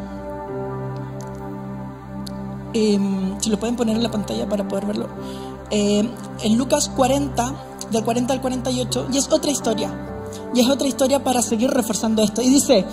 Em, 2.73 3.39
si 3.39 3.49
lo 3.49 3.60
pueden 3.60 3.75
poner 3.75 3.95
en 3.95 4.04
la 4.04 4.12
pantalla 4.12 4.49
para 4.49 4.67
poder 4.67 4.88
verlo. 4.88 5.08
Em, 5.69 6.10
en 6.41 6.58
Lucas 6.58 6.89
40, 6.89 7.54
del 7.91 8.04
40 8.04 8.34
al 8.34 8.41
48, 8.41 9.08
y 9.13 9.17
es 9.17 9.32
otra 9.32 9.51
historia. 9.51 9.91
Y 10.54 10.62
es 10.62 10.69
otra 10.69 10.88
historia 10.88 11.23
para 11.23 11.41
seguir 11.41 11.69
reforzando 11.69 12.23
esto. 12.23 12.41
Y 12.41 12.49
dice, 12.49 12.84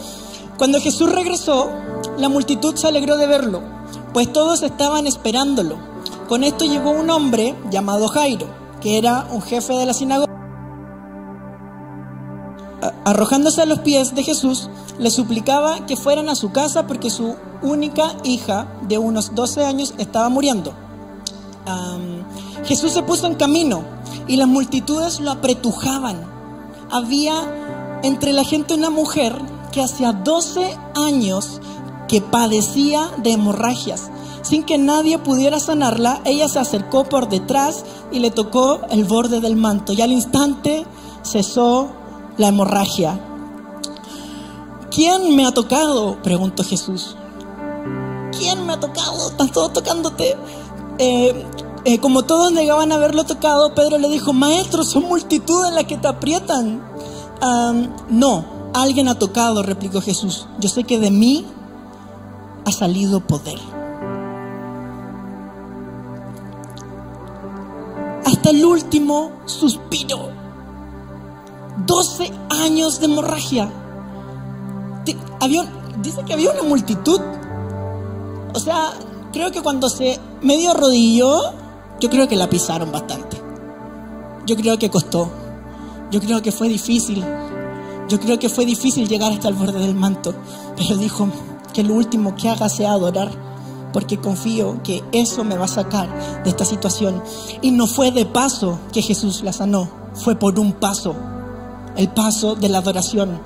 cuando 0.58 0.80
Jesús 0.80 1.10
regresó, 1.10 1.70
la 2.18 2.28
multitud 2.28 2.76
se 2.76 2.88
alegró 2.88 3.16
de 3.16 3.26
verlo, 3.26 3.62
pues 4.12 4.32
todos 4.32 4.62
estaban 4.62 5.06
esperándolo. 5.06 5.76
Con 6.28 6.44
esto 6.44 6.66
llegó 6.66 6.90
un 6.90 7.10
hombre 7.10 7.54
llamado 7.70 8.06
Jairo, 8.08 8.61
que 8.82 8.98
era 8.98 9.26
un 9.30 9.40
jefe 9.40 9.74
de 9.74 9.86
la 9.86 9.94
sinagoga. 9.94 10.32
Arrojándose 13.04 13.62
a 13.62 13.66
los 13.66 13.78
pies 13.78 14.14
de 14.14 14.24
Jesús, 14.24 14.68
le 14.98 15.10
suplicaba 15.10 15.86
que 15.86 15.96
fueran 15.96 16.28
a 16.28 16.34
su 16.34 16.50
casa 16.50 16.86
porque 16.86 17.10
su 17.10 17.36
única 17.62 18.16
hija 18.24 18.66
de 18.82 18.98
unos 18.98 19.34
12 19.34 19.64
años 19.64 19.94
estaba 19.98 20.28
muriendo. 20.28 20.74
Jesús 22.64 22.92
se 22.92 23.02
puso 23.02 23.26
en 23.26 23.34
camino 23.34 23.84
y 24.26 24.36
las 24.36 24.48
multitudes 24.48 25.20
lo 25.20 25.30
apretujaban. 25.30 26.20
Había 26.90 28.00
entre 28.02 28.32
la 28.32 28.44
gente 28.44 28.74
una 28.74 28.90
mujer 28.90 29.36
que 29.70 29.82
hacía 29.82 30.12
12 30.12 30.76
años 30.96 31.60
que 32.08 32.20
padecía 32.20 33.10
de 33.18 33.32
hemorragias. 33.32 34.10
Sin 34.42 34.64
que 34.64 34.76
nadie 34.76 35.18
pudiera 35.18 35.60
sanarla, 35.60 36.20
ella 36.24 36.48
se 36.48 36.58
acercó 36.58 37.04
por 37.04 37.28
detrás 37.28 37.84
y 38.10 38.18
le 38.18 38.30
tocó 38.30 38.80
el 38.90 39.04
borde 39.04 39.40
del 39.40 39.56
manto. 39.56 39.92
Y 39.92 40.02
al 40.02 40.12
instante 40.12 40.84
cesó 41.22 41.88
la 42.38 42.48
hemorragia. 42.48 43.20
¿Quién 44.90 45.36
me 45.36 45.46
ha 45.46 45.52
tocado? 45.52 46.20
preguntó 46.22 46.64
Jesús. 46.64 47.16
¿Quién 48.36 48.66
me 48.66 48.74
ha 48.74 48.80
tocado? 48.80 49.28
Están 49.30 49.50
todos 49.50 49.72
tocándote. 49.72 50.36
Eh, 50.98 51.46
eh, 51.84 51.98
como 51.98 52.22
todos 52.24 52.52
negaban 52.52 52.92
haberlo 52.92 53.24
tocado, 53.24 53.74
Pedro 53.74 53.98
le 53.98 54.08
dijo, 54.08 54.32
maestro, 54.32 54.84
son 54.84 55.04
multitudes 55.04 55.72
las 55.72 55.84
que 55.84 55.96
te 55.96 56.08
aprietan. 56.08 56.82
no, 58.10 58.62
Alguien 58.74 59.08
ha 59.08 59.18
tocado, 59.18 59.62
replicó 59.62 60.00
Jesús. 60.00 60.46
Yo 60.58 60.68
sé 60.70 60.84
que 60.84 60.98
de 60.98 61.10
mí 61.10 61.44
ha 62.64 62.72
salido 62.72 63.20
poder. 63.20 63.58
Hasta 68.32 68.48
el 68.48 68.64
último 68.64 69.30
suspiro. 69.44 70.30
12 71.86 72.32
años 72.48 72.98
de 72.98 73.06
hemorragia. 73.06 73.70
dice 76.02 76.22
que 76.24 76.32
había 76.32 76.50
una 76.50 76.62
multitud. 76.62 77.20
O 78.54 78.58
sea, 78.58 78.94
creo 79.32 79.52
que 79.52 79.60
cuando 79.60 79.90
se 79.90 80.18
medio 80.40 80.72
rodilló, 80.72 81.40
yo 82.00 82.08
creo 82.08 82.26
que 82.26 82.36
la 82.36 82.48
pisaron 82.48 82.90
bastante. 82.90 83.36
Yo 84.46 84.56
creo 84.56 84.78
que 84.78 84.88
costó. 84.88 85.30
Yo 86.10 86.18
creo 86.20 86.40
que 86.40 86.52
fue 86.52 86.68
difícil. 86.68 87.22
Yo 88.08 88.18
creo 88.18 88.38
que 88.38 88.48
fue 88.48 88.64
difícil 88.64 89.08
llegar 89.08 89.32
hasta 89.32 89.48
el 89.48 89.54
borde 89.54 89.78
del 89.78 89.94
manto, 89.94 90.34
pero 90.76 90.96
dijo 90.96 91.28
que 91.74 91.82
lo 91.82 91.94
último 91.94 92.34
que 92.34 92.48
haga 92.48 92.68
sea 92.70 92.92
adorar, 92.92 93.30
porque 93.92 94.18
confío 94.18 94.82
que 94.82 95.04
eso 95.12 95.44
me 95.44 95.56
va 95.56 95.66
a 95.66 95.68
sacar 95.68 96.42
de 96.44 96.50
esta 96.50 96.64
situación. 96.64 97.22
Y 97.60 97.70
no 97.70 97.86
fue 97.86 98.10
de 98.10 98.26
paso 98.26 98.78
que 98.92 99.02
Jesús 99.02 99.42
la 99.42 99.52
sanó, 99.52 99.88
fue 100.14 100.36
por 100.36 100.58
un 100.58 100.72
paso, 100.72 101.14
el 101.96 102.08
paso 102.08 102.54
de 102.54 102.68
la 102.68 102.78
adoración. 102.78 103.40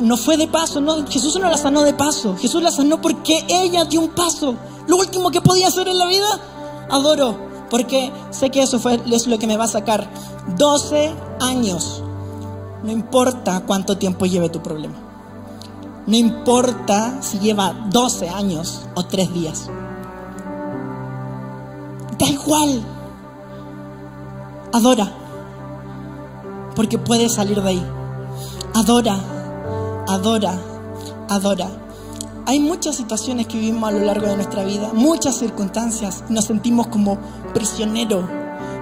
No 0.00 0.16
fue 0.16 0.36
de 0.36 0.48
paso, 0.48 0.80
no, 0.80 1.06
Jesús 1.06 1.38
no 1.38 1.48
la 1.48 1.58
sanó 1.58 1.82
de 1.82 1.94
paso, 1.94 2.36
Jesús 2.36 2.62
la 2.62 2.70
sanó 2.70 3.00
porque 3.00 3.44
ella 3.48 3.84
dio 3.84 4.00
un 4.00 4.08
paso. 4.08 4.54
Lo 4.86 4.96
último 4.96 5.30
que 5.30 5.40
podía 5.40 5.68
hacer 5.68 5.88
en 5.88 5.98
la 5.98 6.06
vida, 6.06 6.26
adoro 6.90 7.54
porque 7.74 8.12
sé 8.30 8.50
que 8.50 8.62
eso 8.62 8.78
fue, 8.78 9.00
es 9.10 9.26
lo 9.26 9.36
que 9.36 9.48
me 9.48 9.56
va 9.56 9.64
a 9.64 9.68
sacar 9.68 10.08
12 10.56 11.12
años. 11.40 12.02
No 12.82 12.92
importa 12.92 13.64
cuánto 13.66 13.98
tiempo 13.98 14.26
lleve 14.26 14.48
tu 14.48 14.62
problema. 14.62 15.03
No 16.06 16.16
importa 16.16 17.22
si 17.22 17.38
lleva 17.38 17.72
12 17.90 18.28
años 18.28 18.86
o 18.94 19.04
3 19.04 19.32
días. 19.32 19.70
Da 22.18 22.26
igual. 22.26 22.84
Adora. 24.72 25.10
Porque 26.76 26.98
puedes 26.98 27.34
salir 27.34 27.62
de 27.62 27.68
ahí. 27.68 27.86
Adora, 28.74 29.16
adora, 30.08 30.58
adora. 31.28 31.70
Hay 32.46 32.60
muchas 32.60 32.96
situaciones 32.96 33.46
que 33.46 33.58
vivimos 33.58 33.88
a 33.88 33.92
lo 33.92 34.00
largo 34.00 34.26
de 34.26 34.36
nuestra 34.36 34.64
vida, 34.64 34.90
muchas 34.92 35.38
circunstancias. 35.38 36.24
Nos 36.28 36.44
sentimos 36.44 36.88
como 36.88 37.18
prisioneros, 37.54 38.26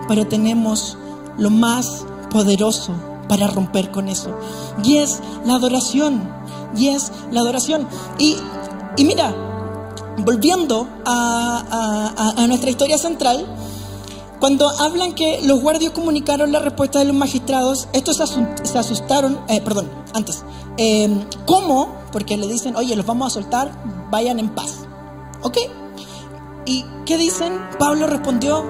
pero 0.08 0.26
tenemos 0.26 0.96
lo 1.38 1.50
más 1.50 2.04
poderoso 2.30 2.92
para 3.28 3.46
romper 3.46 3.90
con 3.90 4.08
eso. 4.08 4.37
Y 4.82 4.96
es 4.96 5.20
la 5.44 5.54
adoración. 5.54 6.41
Y 6.76 6.88
es 6.88 7.12
la 7.30 7.40
adoración. 7.40 7.87
Y, 8.18 8.37
y 8.96 9.04
mira, 9.04 9.35
volviendo 10.18 10.88
a, 11.04 12.44
nuestra 12.48 12.70
historia 12.70 12.98
central, 12.98 13.46
cuando 14.40 14.68
hablan 14.68 15.14
que 15.14 15.40
los 15.44 15.61
guardias 15.61 15.92
comunicaron 15.92 16.50
la 16.52 16.58
respuesta 16.58 16.98
de 16.98 17.06
los 17.06 17.14
magistrados, 17.14 17.88
estos 17.92 18.16
se 18.16 18.78
asustaron, 18.78 19.40
eh, 19.48 19.61
perdón, 19.61 19.88
antes, 20.14 20.44
eh, 20.78 21.08
¿cómo? 21.46 21.94
Porque 22.11 22.37
le 22.37 22.48
dicen, 22.48 22.76
oye, 22.76 22.96
los 22.96 23.06
vamos 23.06 23.28
a 23.28 23.30
soltar, 23.30 23.70
vayan 24.11 24.38
en 24.38 24.48
paz. 24.50 24.80
¿Ok? 25.42 25.58
¿Y 26.66 26.85
qué 27.06 27.16
dicen? 27.18 27.52
Pablo 27.78 28.06
respondió, 28.06 28.64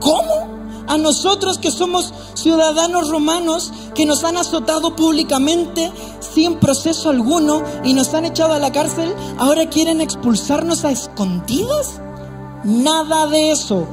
¿cómo? 0.00 0.53
A 0.86 0.98
nosotros 0.98 1.58
que 1.58 1.70
somos 1.70 2.12
ciudadanos 2.34 3.08
romanos, 3.08 3.72
que 3.94 4.04
nos 4.06 4.22
han 4.24 4.36
azotado 4.36 4.94
públicamente 4.94 5.90
sin 6.20 6.56
proceso 6.56 7.10
alguno 7.10 7.62
y 7.84 7.94
nos 7.94 8.12
han 8.14 8.24
echado 8.26 8.52
a 8.52 8.58
la 8.58 8.72
cárcel, 8.72 9.14
ahora 9.38 9.68
quieren 9.70 10.00
expulsarnos 10.00 10.84
a 10.84 10.90
escondidas. 10.90 12.00
Nada 12.64 13.26
de 13.26 13.50
eso. 13.50 13.86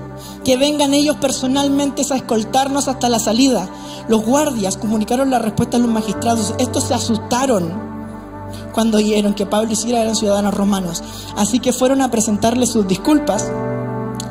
Que 0.43 0.57
vengan 0.57 0.93
ellos 0.93 1.17
personalmente 1.17 2.03
a 2.09 2.15
escoltarnos 2.15 2.87
hasta 2.87 3.09
la 3.09 3.19
salida. 3.19 3.69
Los 4.07 4.25
guardias 4.25 4.77
comunicaron 4.77 5.29
la 5.29 5.39
respuesta 5.39 5.77
a 5.77 5.79
los 5.79 5.89
magistrados. 5.89 6.53
Estos 6.57 6.85
se 6.85 6.93
asustaron 6.93 7.91
cuando 8.73 8.97
oyeron 8.97 9.33
que 9.33 9.45
Pablo 9.45 9.71
y 9.71 9.75
Sila 9.75 10.01
eran 10.01 10.15
ciudadanos 10.15 10.53
romanos. 10.53 11.03
Así 11.35 11.59
que 11.59 11.73
fueron 11.73 12.01
a 12.01 12.11
presentarle 12.11 12.65
sus 12.65 12.87
disculpas 12.87 13.49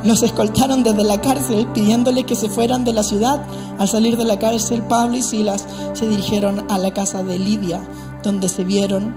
los 0.05 0.23
escoltaron 0.23 0.83
desde 0.83 1.05
la 1.05 1.21
cárcel 1.21 1.67
pidiéndole 1.75 2.25
que 2.25 2.35
se 2.35 2.49
fueran 2.49 2.85
de 2.85 2.93
la 2.93 3.03
ciudad. 3.03 3.43
Al 3.79 3.89
salir 3.89 4.17
de 4.17 4.25
la 4.25 4.39
cárcel, 4.39 4.83
Pablo 4.83 5.17
y 5.17 5.23
Silas 5.23 5.67
se 5.93 6.09
dirigieron 6.09 6.71
a 6.71 6.79
la 6.79 6.93
casa 6.93 7.23
de 7.23 7.39
Lidia, 7.39 7.81
donde 8.23 8.49
se 8.49 8.65
vieron 8.65 9.17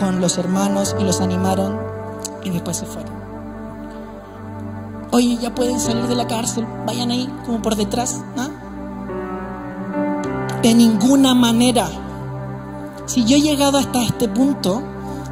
con 0.00 0.20
los 0.20 0.38
hermanos 0.38 0.96
y 0.98 1.04
los 1.04 1.20
animaron 1.20 1.78
y 2.42 2.50
después 2.50 2.78
se 2.78 2.86
fueron. 2.86 3.12
Oye, 5.12 5.38
ya 5.40 5.54
pueden 5.54 5.78
salir 5.78 6.06
de 6.06 6.14
la 6.14 6.26
cárcel, 6.26 6.66
vayan 6.86 7.10
ahí 7.10 7.28
como 7.44 7.62
por 7.62 7.76
detrás. 7.76 8.20
¿ah? 8.36 8.48
De 10.62 10.74
ninguna 10.74 11.34
manera. 11.34 11.88
Si 13.06 13.24
yo 13.24 13.36
he 13.36 13.40
llegado 13.42 13.76
hasta 13.76 14.02
este 14.02 14.28
punto, 14.28 14.82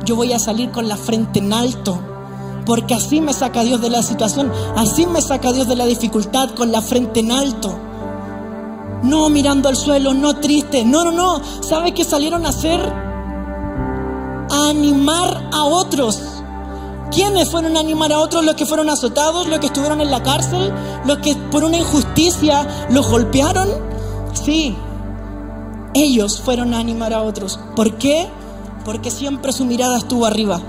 yo 0.05 0.15
voy 0.15 0.35
a 0.35 0.39
salir 0.39 0.71
con 0.71 0.89
la 0.89 0.97
frente 0.97 1.39
en 1.39 1.53
alto 1.53 2.12
porque 2.65 2.95
así 2.95 3.21
me 3.21 3.33
saca 3.33 3.63
Dios 3.63 3.81
de 3.81 3.91
la 3.91 4.03
situación, 4.03 4.51
así 4.77 5.07
me 5.07 5.21
saca 5.21 5.53
Dios 5.53 5.67
de 5.69 5.77
la 5.77 5.87
dificultad 5.87 6.51
con 6.51 6.73
la 6.73 6.83
frente 6.83 7.21
en 7.21 7.33
alto. 7.33 7.79
No 9.03 9.29
mirando 9.31 9.69
al 9.69 9.77
suelo, 9.77 10.15
no 10.15 10.37
triste. 10.37 10.85
No, 10.85 11.05
no, 11.05 11.11
no. 11.11 11.43
¿Sabe 11.63 11.93
qué 11.93 12.05
salieron 12.05 12.47
a 12.47 12.51
hacer? 12.51 12.81
A 12.81 14.71
animar 14.71 15.51
a 15.53 15.65
otros. 15.65 16.21
¿Quiénes 17.11 17.51
fueron 17.51 17.77
a 17.77 17.81
animar 17.81 18.13
a 18.13 18.21
otros? 18.21 18.45
Los 18.45 18.55
que 18.55 18.65
fueron 18.65 18.89
azotados, 18.89 19.49
los 19.49 19.59
que 19.59 19.67
estuvieron 19.67 20.01
en 20.01 20.11
la 20.11 20.23
cárcel, 20.23 20.73
los 21.05 21.19
que 21.19 21.35
por 21.35 21.65
una 21.65 21.79
injusticia 21.79 22.87
los 22.91 23.11
golpearon. 23.11 23.69
Sí, 24.33 24.77
ellos 25.95 26.41
fueron 26.41 26.73
a 26.73 26.79
animar 26.79 27.13
a 27.13 27.23
otros. 27.23 27.59
¿Por 27.77 27.99
qué? 27.99 28.31
Porque 28.85 29.11
siempre 29.11 29.53
su 29.53 29.65
mirada 29.67 29.99
estuvo 29.99 30.27
arriba. 30.27 30.61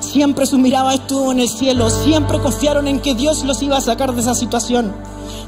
Siempre 0.00 0.46
su 0.46 0.58
mirada 0.58 0.94
estuvo 0.94 1.30
en 1.30 1.40
el 1.40 1.48
cielo, 1.48 1.88
siempre 1.90 2.40
confiaron 2.40 2.88
en 2.88 3.00
que 3.00 3.14
Dios 3.14 3.44
los 3.44 3.62
iba 3.62 3.76
a 3.76 3.80
sacar 3.80 4.14
de 4.14 4.20
esa 4.22 4.34
situación. 4.34 4.92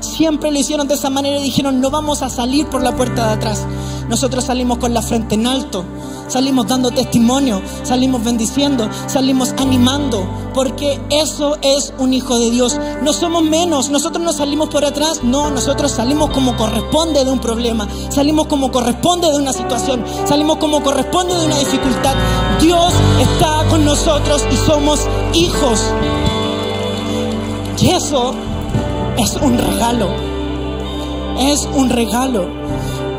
Siempre 0.01 0.51
lo 0.51 0.59
hicieron 0.59 0.89
de 0.89 0.95
esa 0.95 1.11
manera 1.11 1.39
y 1.39 1.43
dijeron, 1.43 1.81
no 1.81 1.91
vamos 1.91 2.23
a 2.23 2.29
salir 2.29 2.67
por 2.67 2.83
la 2.83 2.95
puerta 2.95 3.27
de 3.29 3.33
atrás. 3.33 3.67
Nosotros 4.09 4.45
salimos 4.45 4.79
con 4.79 4.95
la 4.95 5.03
frente 5.03 5.35
en 5.35 5.47
alto, 5.47 5.85
salimos 6.29 6.67
dando 6.67 6.91
testimonio, 6.91 7.63
salimos 7.83 8.23
bendiciendo, 8.25 8.89
salimos 9.07 9.55
animando, 9.59 10.27
porque 10.55 11.01
eso 11.11 11.57
es 11.63 11.93
un 11.99 12.13
hijo 12.13 12.39
de 12.39 12.51
Dios. 12.51 12.79
No 13.03 13.13
somos 13.13 13.43
menos, 13.43 13.91
nosotros 13.91 14.25
no 14.25 14.33
salimos 14.33 14.69
por 14.69 14.85
atrás, 14.85 15.23
no, 15.23 15.51
nosotros 15.51 15.93
salimos 15.93 16.31
como 16.31 16.57
corresponde 16.57 17.25
de 17.25 17.31
un 17.31 17.41
problema, 17.41 17.89
salimos 18.11 18.47
como 18.47 18.71
corresponde 18.71 19.31
de 19.31 19.37
una 19.37 19.53
situación, 19.53 20.05
salimos 20.27 20.57
como 20.57 20.83
corresponde 20.83 21.35
de 21.35 21.47
una 21.47 21.59
dificultad. 21.59 22.15
Dios 22.61 22.93
está 23.21 23.65
con 23.69 23.85
nosotros 23.85 24.45
y 24.51 24.57
somos 24.57 25.01
hijos. 25.35 25.81
Y 27.81 27.91
eso 27.91 28.33
es 29.19 29.35
un 29.37 29.59
regalo. 29.59 30.09
Es 31.41 31.69
un 31.75 31.91
regalo. 31.91 32.47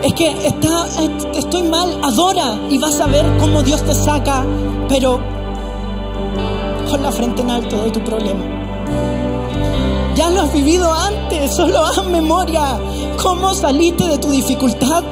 Es 0.04 0.14
que 0.14 0.28
está, 0.46 0.86
estoy 1.34 1.64
mal, 1.64 1.98
adora 2.04 2.60
y 2.70 2.78
vas 2.78 3.00
a 3.00 3.08
ver 3.08 3.26
cómo 3.40 3.64
Dios 3.64 3.82
te 3.84 3.96
saca, 3.96 4.46
pero 4.90 5.20
con 6.90 7.02
la 7.02 7.12
frente 7.12 7.42
en 7.42 7.50
alto 7.50 7.82
de 7.84 7.92
tu 7.92 8.04
problema. 8.04 8.44
Ya 10.16 10.30
lo 10.30 10.42
has 10.42 10.54
vivido 10.54 10.92
antes, 10.94 11.56
solo 11.56 11.86
haz 11.86 12.06
memoria. 12.06 12.78
¿Cómo 13.22 13.54
saliste 13.54 14.06
de 14.06 14.18
tu 14.18 14.30
dificultad? 14.30 15.04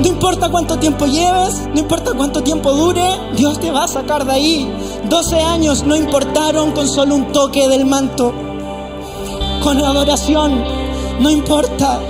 No 0.00 0.06
importa 0.08 0.48
cuánto 0.48 0.78
tiempo 0.78 1.04
lleves, 1.06 1.68
no 1.72 1.80
importa 1.80 2.12
cuánto 2.16 2.42
tiempo 2.42 2.72
dure, 2.72 3.04
Dios 3.36 3.60
te 3.60 3.70
va 3.70 3.84
a 3.84 3.88
sacar 3.88 4.24
de 4.24 4.32
ahí. 4.32 4.72
12 5.08 5.38
años 5.38 5.84
no 5.84 5.94
importaron 5.94 6.72
con 6.72 6.88
solo 6.88 7.14
un 7.14 7.30
toque 7.30 7.68
del 7.68 7.84
manto 7.84 8.32
con 9.62 9.78
adoración, 9.78 10.64
no 11.20 11.30
importa. 11.30 12.00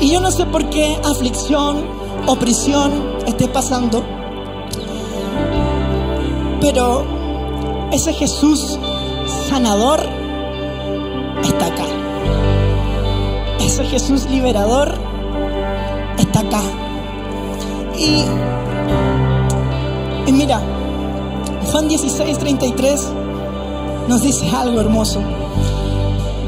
Y 0.00 0.10
yo 0.10 0.20
no 0.20 0.30
sé 0.30 0.44
por 0.46 0.68
qué 0.70 0.98
aflicción 1.04 1.84
o 2.26 2.36
prisión 2.36 2.92
esté 3.26 3.48
pasando, 3.48 4.02
pero 6.60 7.04
ese 7.92 8.12
Jesús 8.12 8.78
sanador 9.48 10.00
está 11.42 11.66
acá. 11.66 11.84
Ese 13.60 13.84
Jesús 13.84 14.26
liberador 14.30 14.94
está 16.18 16.40
acá. 16.40 16.62
Y, 17.96 18.24
mira, 20.32 20.60
Juan 21.70 21.88
16, 21.88 22.38
33 22.38 23.08
nos 24.08 24.22
dice 24.22 24.48
algo 24.50 24.80
hermoso. 24.80 25.20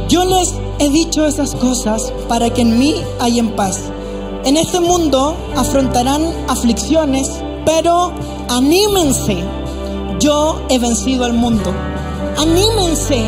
Yo 0.09 0.25
les 0.25 0.55
he 0.79 0.91
dicho 0.91 1.27
esas 1.27 1.55
cosas 1.55 2.13
para 2.29 2.51
que 2.51 2.63
en 2.63 2.79
mí 2.79 2.95
en 3.21 3.51
paz. 3.57 3.81
En 4.45 4.57
este 4.57 4.81
mundo 4.81 5.37
afrontarán 5.57 6.23
aflicciones, 6.49 7.29
pero 7.65 8.13
anímense. 8.49 9.43
Yo 10.21 10.61
he 10.69 10.79
vencido 10.79 11.25
al 11.25 11.33
mundo. 11.33 11.73
Anímense. 12.39 13.25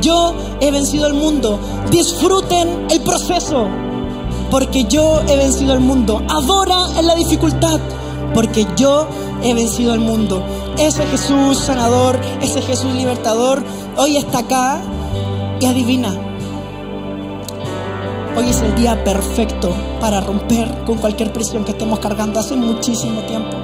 Yo 0.00 0.34
he 0.60 0.70
vencido 0.70 1.06
al 1.06 1.14
mundo. 1.14 1.58
Disfruten 1.90 2.86
el 2.90 3.00
proceso, 3.00 3.68
porque 4.50 4.84
yo 4.84 5.20
he 5.28 5.36
vencido 5.36 5.72
al 5.72 5.80
mundo. 5.80 6.22
Adora 6.28 6.98
en 6.98 7.06
la 7.06 7.14
dificultad, 7.14 7.78
porque 8.34 8.66
yo 8.76 9.06
he 9.42 9.54
vencido 9.54 9.92
al 9.92 10.00
mundo. 10.00 10.42
Ese 10.78 11.04
Jesús 11.06 11.58
sanador, 11.58 12.18
ese 12.42 12.62
Jesús 12.62 12.92
libertador, 12.94 13.62
hoy 13.96 14.16
está 14.16 14.40
acá 14.40 14.80
y 15.60 15.66
adivina, 15.66 16.14
hoy 18.38 18.50
es 18.50 18.62
el 18.62 18.72
día 18.76 19.02
perfecto 19.02 19.74
para 20.00 20.20
romper 20.20 20.84
con 20.84 20.98
cualquier 20.98 21.32
prisión 21.32 21.64
que 21.64 21.72
estemos 21.72 21.98
cargando 21.98 22.38
hace 22.38 22.54
muchísimo 22.54 23.22
tiempo. 23.22 23.56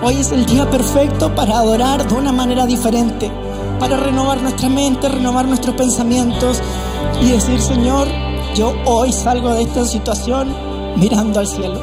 Hoy 0.00 0.18
es 0.18 0.30
el 0.30 0.46
día 0.46 0.70
perfecto 0.70 1.34
para 1.34 1.58
adorar 1.58 2.06
de 2.06 2.14
una 2.14 2.30
manera 2.30 2.66
diferente, 2.66 3.32
para 3.80 3.96
renovar 3.96 4.40
nuestra 4.42 4.68
mente, 4.68 5.08
renovar 5.08 5.46
nuestros 5.46 5.74
pensamientos 5.74 6.60
y 7.20 7.30
decir, 7.30 7.60
Señor, 7.60 8.06
yo 8.54 8.74
hoy 8.84 9.12
salgo 9.12 9.52
de 9.54 9.62
esta 9.62 9.84
situación 9.84 10.54
mirando 10.94 11.40
al 11.40 11.48
cielo. 11.48 11.80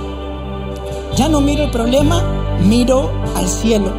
Ya 1.17 1.27
no 1.27 1.41
miro 1.41 1.63
el 1.65 1.71
problema, 1.71 2.23
miro 2.61 3.11
al 3.35 3.49
cielo. 3.49 3.91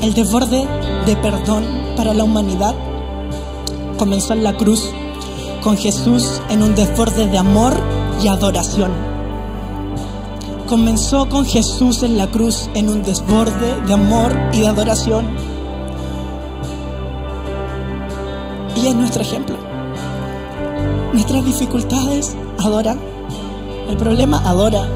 El 0.00 0.14
desborde 0.14 0.64
de 1.06 1.16
perdón 1.16 1.64
para 1.96 2.14
la 2.14 2.22
humanidad 2.22 2.76
comenzó 3.96 4.32
en 4.32 4.44
la 4.44 4.56
cruz 4.56 4.90
con 5.62 5.76
Jesús 5.76 6.40
en 6.48 6.62
un 6.62 6.74
desborde 6.74 7.26
de 7.26 7.38
amor 7.38 7.74
y 8.22 8.28
adoración. 8.28 8.92
Comenzó 10.68 11.28
con 11.28 11.44
Jesús 11.44 12.02
en 12.02 12.16
la 12.18 12.26
cruz 12.28 12.68
en 12.74 12.88
un 12.88 13.02
desborde 13.02 13.80
de 13.86 13.92
amor 13.92 14.32
y 14.52 14.60
de 14.60 14.68
adoración. 14.68 15.26
Y 18.76 18.86
es 18.86 18.94
nuestro 18.94 19.22
ejemplo. 19.22 19.56
Nuestras 21.12 21.44
dificultades 21.44 22.36
adora. 22.58 22.96
El 23.88 23.96
problema 23.96 24.38
adora. 24.44 24.86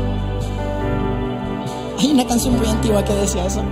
Hay 1.98 2.10
una 2.10 2.26
canción 2.26 2.58
muy 2.58 2.68
antigua 2.68 3.04
que 3.04 3.14
decía 3.14 3.46
eso. 3.46 3.62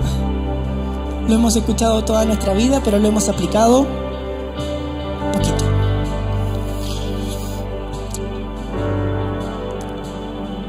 Lo 1.27 1.35
hemos 1.35 1.57
escuchado 1.57 2.05
toda 2.05 2.25
nuestra 2.25 2.55
vida, 2.55 2.81
pero 2.85 2.99
lo 2.99 3.09
hemos 3.09 3.29
aplicado 3.29 3.87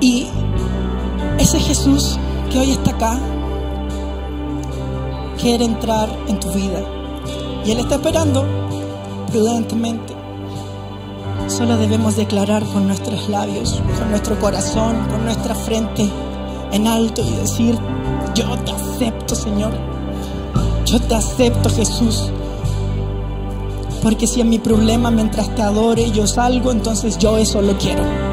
Y 0.01 0.27
ese 1.37 1.59
Jesús 1.59 2.17
que 2.51 2.59
hoy 2.59 2.71
está 2.71 2.91
acá 2.91 3.19
quiere 5.41 5.65
entrar 5.65 6.09
en 6.27 6.39
tu 6.39 6.49
vida. 6.51 6.81
Y 7.65 7.71
Él 7.71 7.79
está 7.79 7.95
esperando 7.95 8.45
prudentemente. 9.31 10.13
Solo 11.47 11.77
debemos 11.77 12.15
declarar 12.15 12.63
con 12.63 12.87
nuestros 12.87 13.27
labios, 13.27 13.81
con 13.97 14.09
nuestro 14.11 14.39
corazón, 14.39 15.07
con 15.09 15.25
nuestra 15.25 15.55
frente 15.55 16.09
en 16.71 16.87
alto 16.87 17.21
y 17.21 17.31
decir, 17.31 17.77
yo 18.35 18.57
te 18.59 18.71
acepto 18.71 19.35
Señor, 19.35 19.71
yo 20.85 20.99
te 21.01 21.15
acepto 21.15 21.69
Jesús. 21.69 22.31
Porque 24.03 24.27
si 24.27 24.41
en 24.41 24.49
mi 24.49 24.59
problema 24.59 25.11
mientras 25.11 25.53
te 25.55 25.61
adore 25.61 26.11
yo 26.11 26.25
salgo, 26.25 26.71
entonces 26.71 27.17
yo 27.17 27.37
eso 27.37 27.61
lo 27.61 27.77
quiero. 27.77 28.28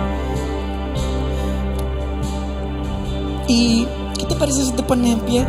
¿Y 3.49 3.87
qué 4.19 4.27
te 4.27 4.35
parece 4.35 4.65
si 4.65 4.73
te 4.73 4.83
pones 4.83 5.13
en 5.13 5.21
pie? 5.21 5.47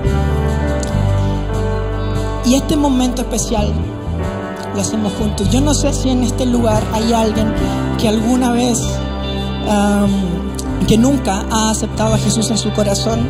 Y 2.46 2.56
este 2.56 2.76
momento 2.76 3.22
especial 3.24 3.74
lo 4.76 4.82
hacemos 4.82 5.12
juntos. 5.14 5.50
Yo 5.50 5.60
no 5.62 5.74
sé 5.74 5.92
si 5.94 6.10
en 6.10 6.24
este 6.24 6.46
lugar 6.46 6.84
hay 6.94 7.12
alguien 7.12 7.54
que 8.00 8.08
alguna 8.08 8.52
vez, 8.52 8.82
que 10.88 10.98
nunca 10.98 11.46
ha 11.52 11.72
aceptado 11.72 12.14
a 12.14 12.18
Jesús 12.18 12.50
en 12.52 12.58
su 12.58 12.72
corazón. 12.72 13.28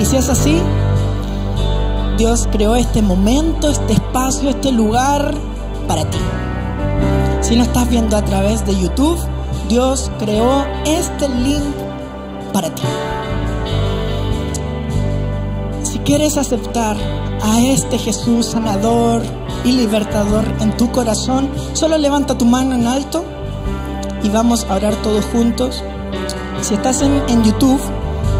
Y 0.00 0.04
si 0.04 0.16
es 0.16 0.28
así, 0.28 0.60
Dios 2.16 2.48
creó 2.50 2.74
este 2.74 3.02
momento, 3.02 3.68
este 3.68 3.92
espacio, 3.92 4.50
este 4.50 4.72
lugar 4.72 5.34
para 5.86 6.04
ti. 6.10 6.18
Si 7.42 7.54
no 7.54 7.62
estás 7.62 7.88
viendo 7.88 8.16
a 8.16 8.24
través 8.24 8.66
de 8.66 8.78
YouTube, 8.78 9.18
Dios 9.68 10.10
creó 10.18 10.64
este 10.84 11.28
link 11.28 11.62
para 12.52 12.74
ti. 12.74 12.82
Quieres 16.08 16.38
aceptar 16.38 16.96
a 17.42 17.60
este 17.60 17.98
Jesús 17.98 18.46
sanador 18.46 19.20
y 19.62 19.72
libertador 19.72 20.42
en 20.58 20.74
tu 20.74 20.90
corazón, 20.90 21.50
solo 21.74 21.98
levanta 21.98 22.38
tu 22.38 22.46
mano 22.46 22.74
en 22.74 22.86
alto 22.86 23.26
y 24.22 24.30
vamos 24.30 24.64
a 24.70 24.76
orar 24.76 24.94
todos 25.02 25.26
juntos. 25.26 25.84
Si 26.62 26.72
estás 26.72 27.02
en, 27.02 27.44
YouTube 27.44 27.78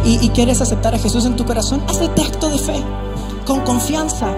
y, 0.06 0.30
quieres 0.30 0.62
aceptar 0.62 0.94
a 0.94 0.98
Jesús 0.98 1.26
en 1.26 1.36
tu 1.36 1.44
corazón, 1.44 1.82
haz 1.88 2.00
este 2.00 2.22
acto 2.22 2.48
de 2.48 2.56
fe 2.56 2.82
con 3.46 3.60
confianza 3.60 4.28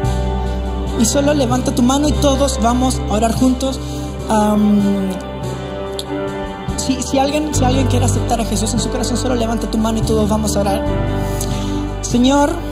y 0.98 1.04
solo 1.04 1.32
levanta 1.32 1.72
tu 1.72 1.82
mano 1.82 2.08
y 2.08 2.12
todos 2.14 2.58
vamos 2.60 3.00
a 3.10 3.12
orar 3.12 3.32
juntos. 3.32 3.78
si, 6.78 7.00
si, 7.00 7.16
alguien, 7.16 7.54
si 7.54 7.62
alguien 7.62 7.86
quiere 7.86 8.06
aceptar 8.06 8.40
a 8.40 8.44
Jesús 8.44 8.74
en 8.74 8.80
su 8.80 8.90
corazón, 8.90 9.16
solo 9.16 9.36
levanta 9.36 9.70
tu 9.70 9.78
mano 9.78 9.98
y 9.98 10.02
todos 10.02 10.28
vamos 10.28 10.56
a 10.56 10.62
orar. 10.62 10.84
Señor, 12.02 12.69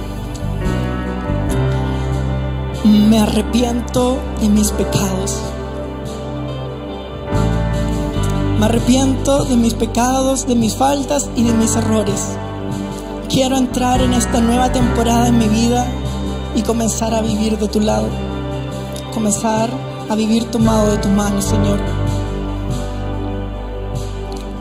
me 2.89 3.19
arrepiento 3.19 4.19
de 4.41 4.49
mis 4.49 4.71
pecados. 4.71 5.37
Me 8.59 8.65
arrepiento 8.65 9.45
de 9.45 9.57
mis 9.57 9.75
pecados, 9.75 10.47
de 10.47 10.55
mis 10.55 10.75
faltas 10.75 11.29
y 11.37 11.45
de 11.45 11.53
mis 11.53 11.77
errores. 11.77 12.37
Quiero 13.29 13.57
entrar 13.57 14.01
en 14.01 14.15
esta 14.15 14.41
nueva 14.41 14.73
temporada 14.73 15.29
en 15.29 15.39
mi 15.39 15.49
vida 15.49 15.87
y 16.57 16.63
comenzar 16.63 17.15
a 17.15 17.21
vivir 17.21 17.59
de 17.59 17.69
tu 17.69 17.81
lado. 17.81 18.09
Comenzar 19.13 19.69
a 20.09 20.15
vivir 20.15 20.45
tomado 20.51 20.91
de 20.91 20.97
tu 20.97 21.09
mano, 21.09 21.43
Señor. 21.43 21.79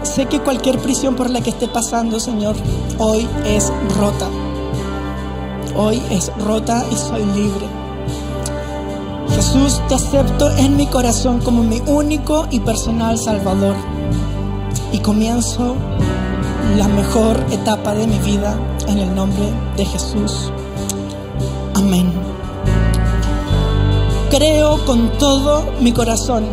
Sé 0.03 0.25
que 0.25 0.41
cualquier 0.41 0.79
prisión 0.79 1.15
por 1.15 1.29
la 1.29 1.41
que 1.41 1.51
esté 1.51 1.67
pasando, 1.67 2.19
Señor, 2.19 2.55
hoy 2.97 3.27
es 3.45 3.71
rota. 3.97 4.27
Hoy 5.77 6.01
es 6.09 6.31
rota 6.39 6.83
y 6.91 6.95
soy 6.95 7.23
libre. 7.23 7.86
Jesús, 9.37 9.79
te 9.87 9.93
acepto 9.93 10.49
en 10.57 10.75
mi 10.75 10.87
corazón 10.87 11.41
como 11.41 11.61
mi 11.61 11.79
único 11.85 12.47
y 12.49 12.59
personal 12.59 13.19
Salvador. 13.19 13.75
Y 14.91 14.97
comienzo 14.97 15.75
la 16.75 16.87
mejor 16.87 17.45
etapa 17.51 17.93
de 17.93 18.07
mi 18.07 18.17
vida 18.17 18.59
en 18.87 18.97
el 18.97 19.13
nombre 19.13 19.47
de 19.75 19.85
Jesús. 19.85 20.51
Amén. 21.75 22.11
Creo 24.31 24.83
con 24.87 25.11
todo 25.19 25.65
mi 25.81 25.91
corazón 25.91 26.43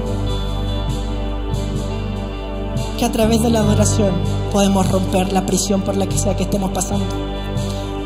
que 2.98 3.06
a 3.06 3.12
través 3.12 3.40
de 3.40 3.48
la 3.48 3.60
adoración 3.60 4.12
podemos 4.52 4.86
romper 4.90 5.32
la 5.32 5.46
prisión 5.46 5.80
por 5.80 5.96
la 5.96 6.06
que 6.06 6.18
sea 6.18 6.36
que 6.36 6.42
estemos 6.42 6.70
pasando 6.72 7.23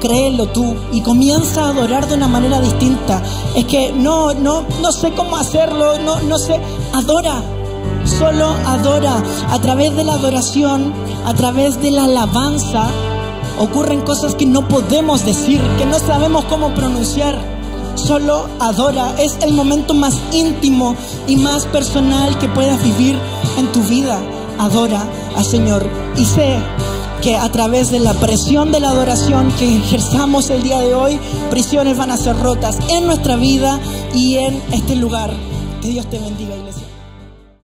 créelo 0.00 0.46
tú 0.46 0.74
y 0.92 1.00
comienza 1.00 1.64
a 1.64 1.68
adorar 1.70 2.08
de 2.08 2.14
una 2.14 2.28
manera 2.28 2.60
distinta. 2.60 3.22
Es 3.54 3.64
que 3.66 3.92
no, 3.92 4.34
no, 4.34 4.64
no 4.82 4.92
sé 4.92 5.12
cómo 5.12 5.36
hacerlo, 5.36 5.98
no, 5.98 6.20
no 6.22 6.38
sé, 6.38 6.60
adora. 6.92 7.42
Solo 8.04 8.54
adora. 8.66 9.22
A 9.50 9.58
través 9.60 9.94
de 9.96 10.04
la 10.04 10.14
adoración, 10.14 10.92
a 11.26 11.34
través 11.34 11.80
de 11.82 11.90
la 11.90 12.04
alabanza, 12.04 12.88
ocurren 13.58 14.00
cosas 14.00 14.34
que 14.34 14.46
no 14.46 14.66
podemos 14.66 15.24
decir, 15.24 15.60
que 15.78 15.86
no 15.86 15.98
sabemos 15.98 16.44
cómo 16.46 16.74
pronunciar. 16.74 17.38
Solo 17.96 18.48
adora. 18.60 19.14
Es 19.18 19.38
el 19.42 19.52
momento 19.52 19.92
más 19.92 20.16
íntimo 20.32 20.96
y 21.26 21.36
más 21.36 21.66
personal 21.66 22.38
que 22.38 22.48
puedas 22.48 22.82
vivir 22.82 23.18
en 23.58 23.70
tu 23.72 23.82
vida. 23.82 24.18
Adora 24.58 25.04
al 25.36 25.44
Señor. 25.44 25.86
Y 26.16 26.24
sé 26.24 26.58
que 27.22 27.36
a 27.36 27.50
través 27.50 27.90
de 27.90 28.00
la 28.00 28.14
presión 28.14 28.72
de 28.72 28.80
la 28.80 28.90
adoración 28.90 29.52
que 29.58 29.76
ejerzamos 29.76 30.50
el 30.50 30.62
día 30.62 30.80
de 30.80 30.94
hoy, 30.94 31.18
prisiones 31.50 31.96
van 31.96 32.10
a 32.10 32.16
ser 32.16 32.36
rotas 32.38 32.78
en 32.88 33.06
nuestra 33.06 33.36
vida 33.36 33.78
y 34.14 34.36
en 34.36 34.62
este 34.72 34.96
lugar. 34.96 35.32
Que 35.82 35.88
Dios 35.88 36.08
te 36.08 36.18
bendiga, 36.18 36.56
iglesia. 36.56 36.87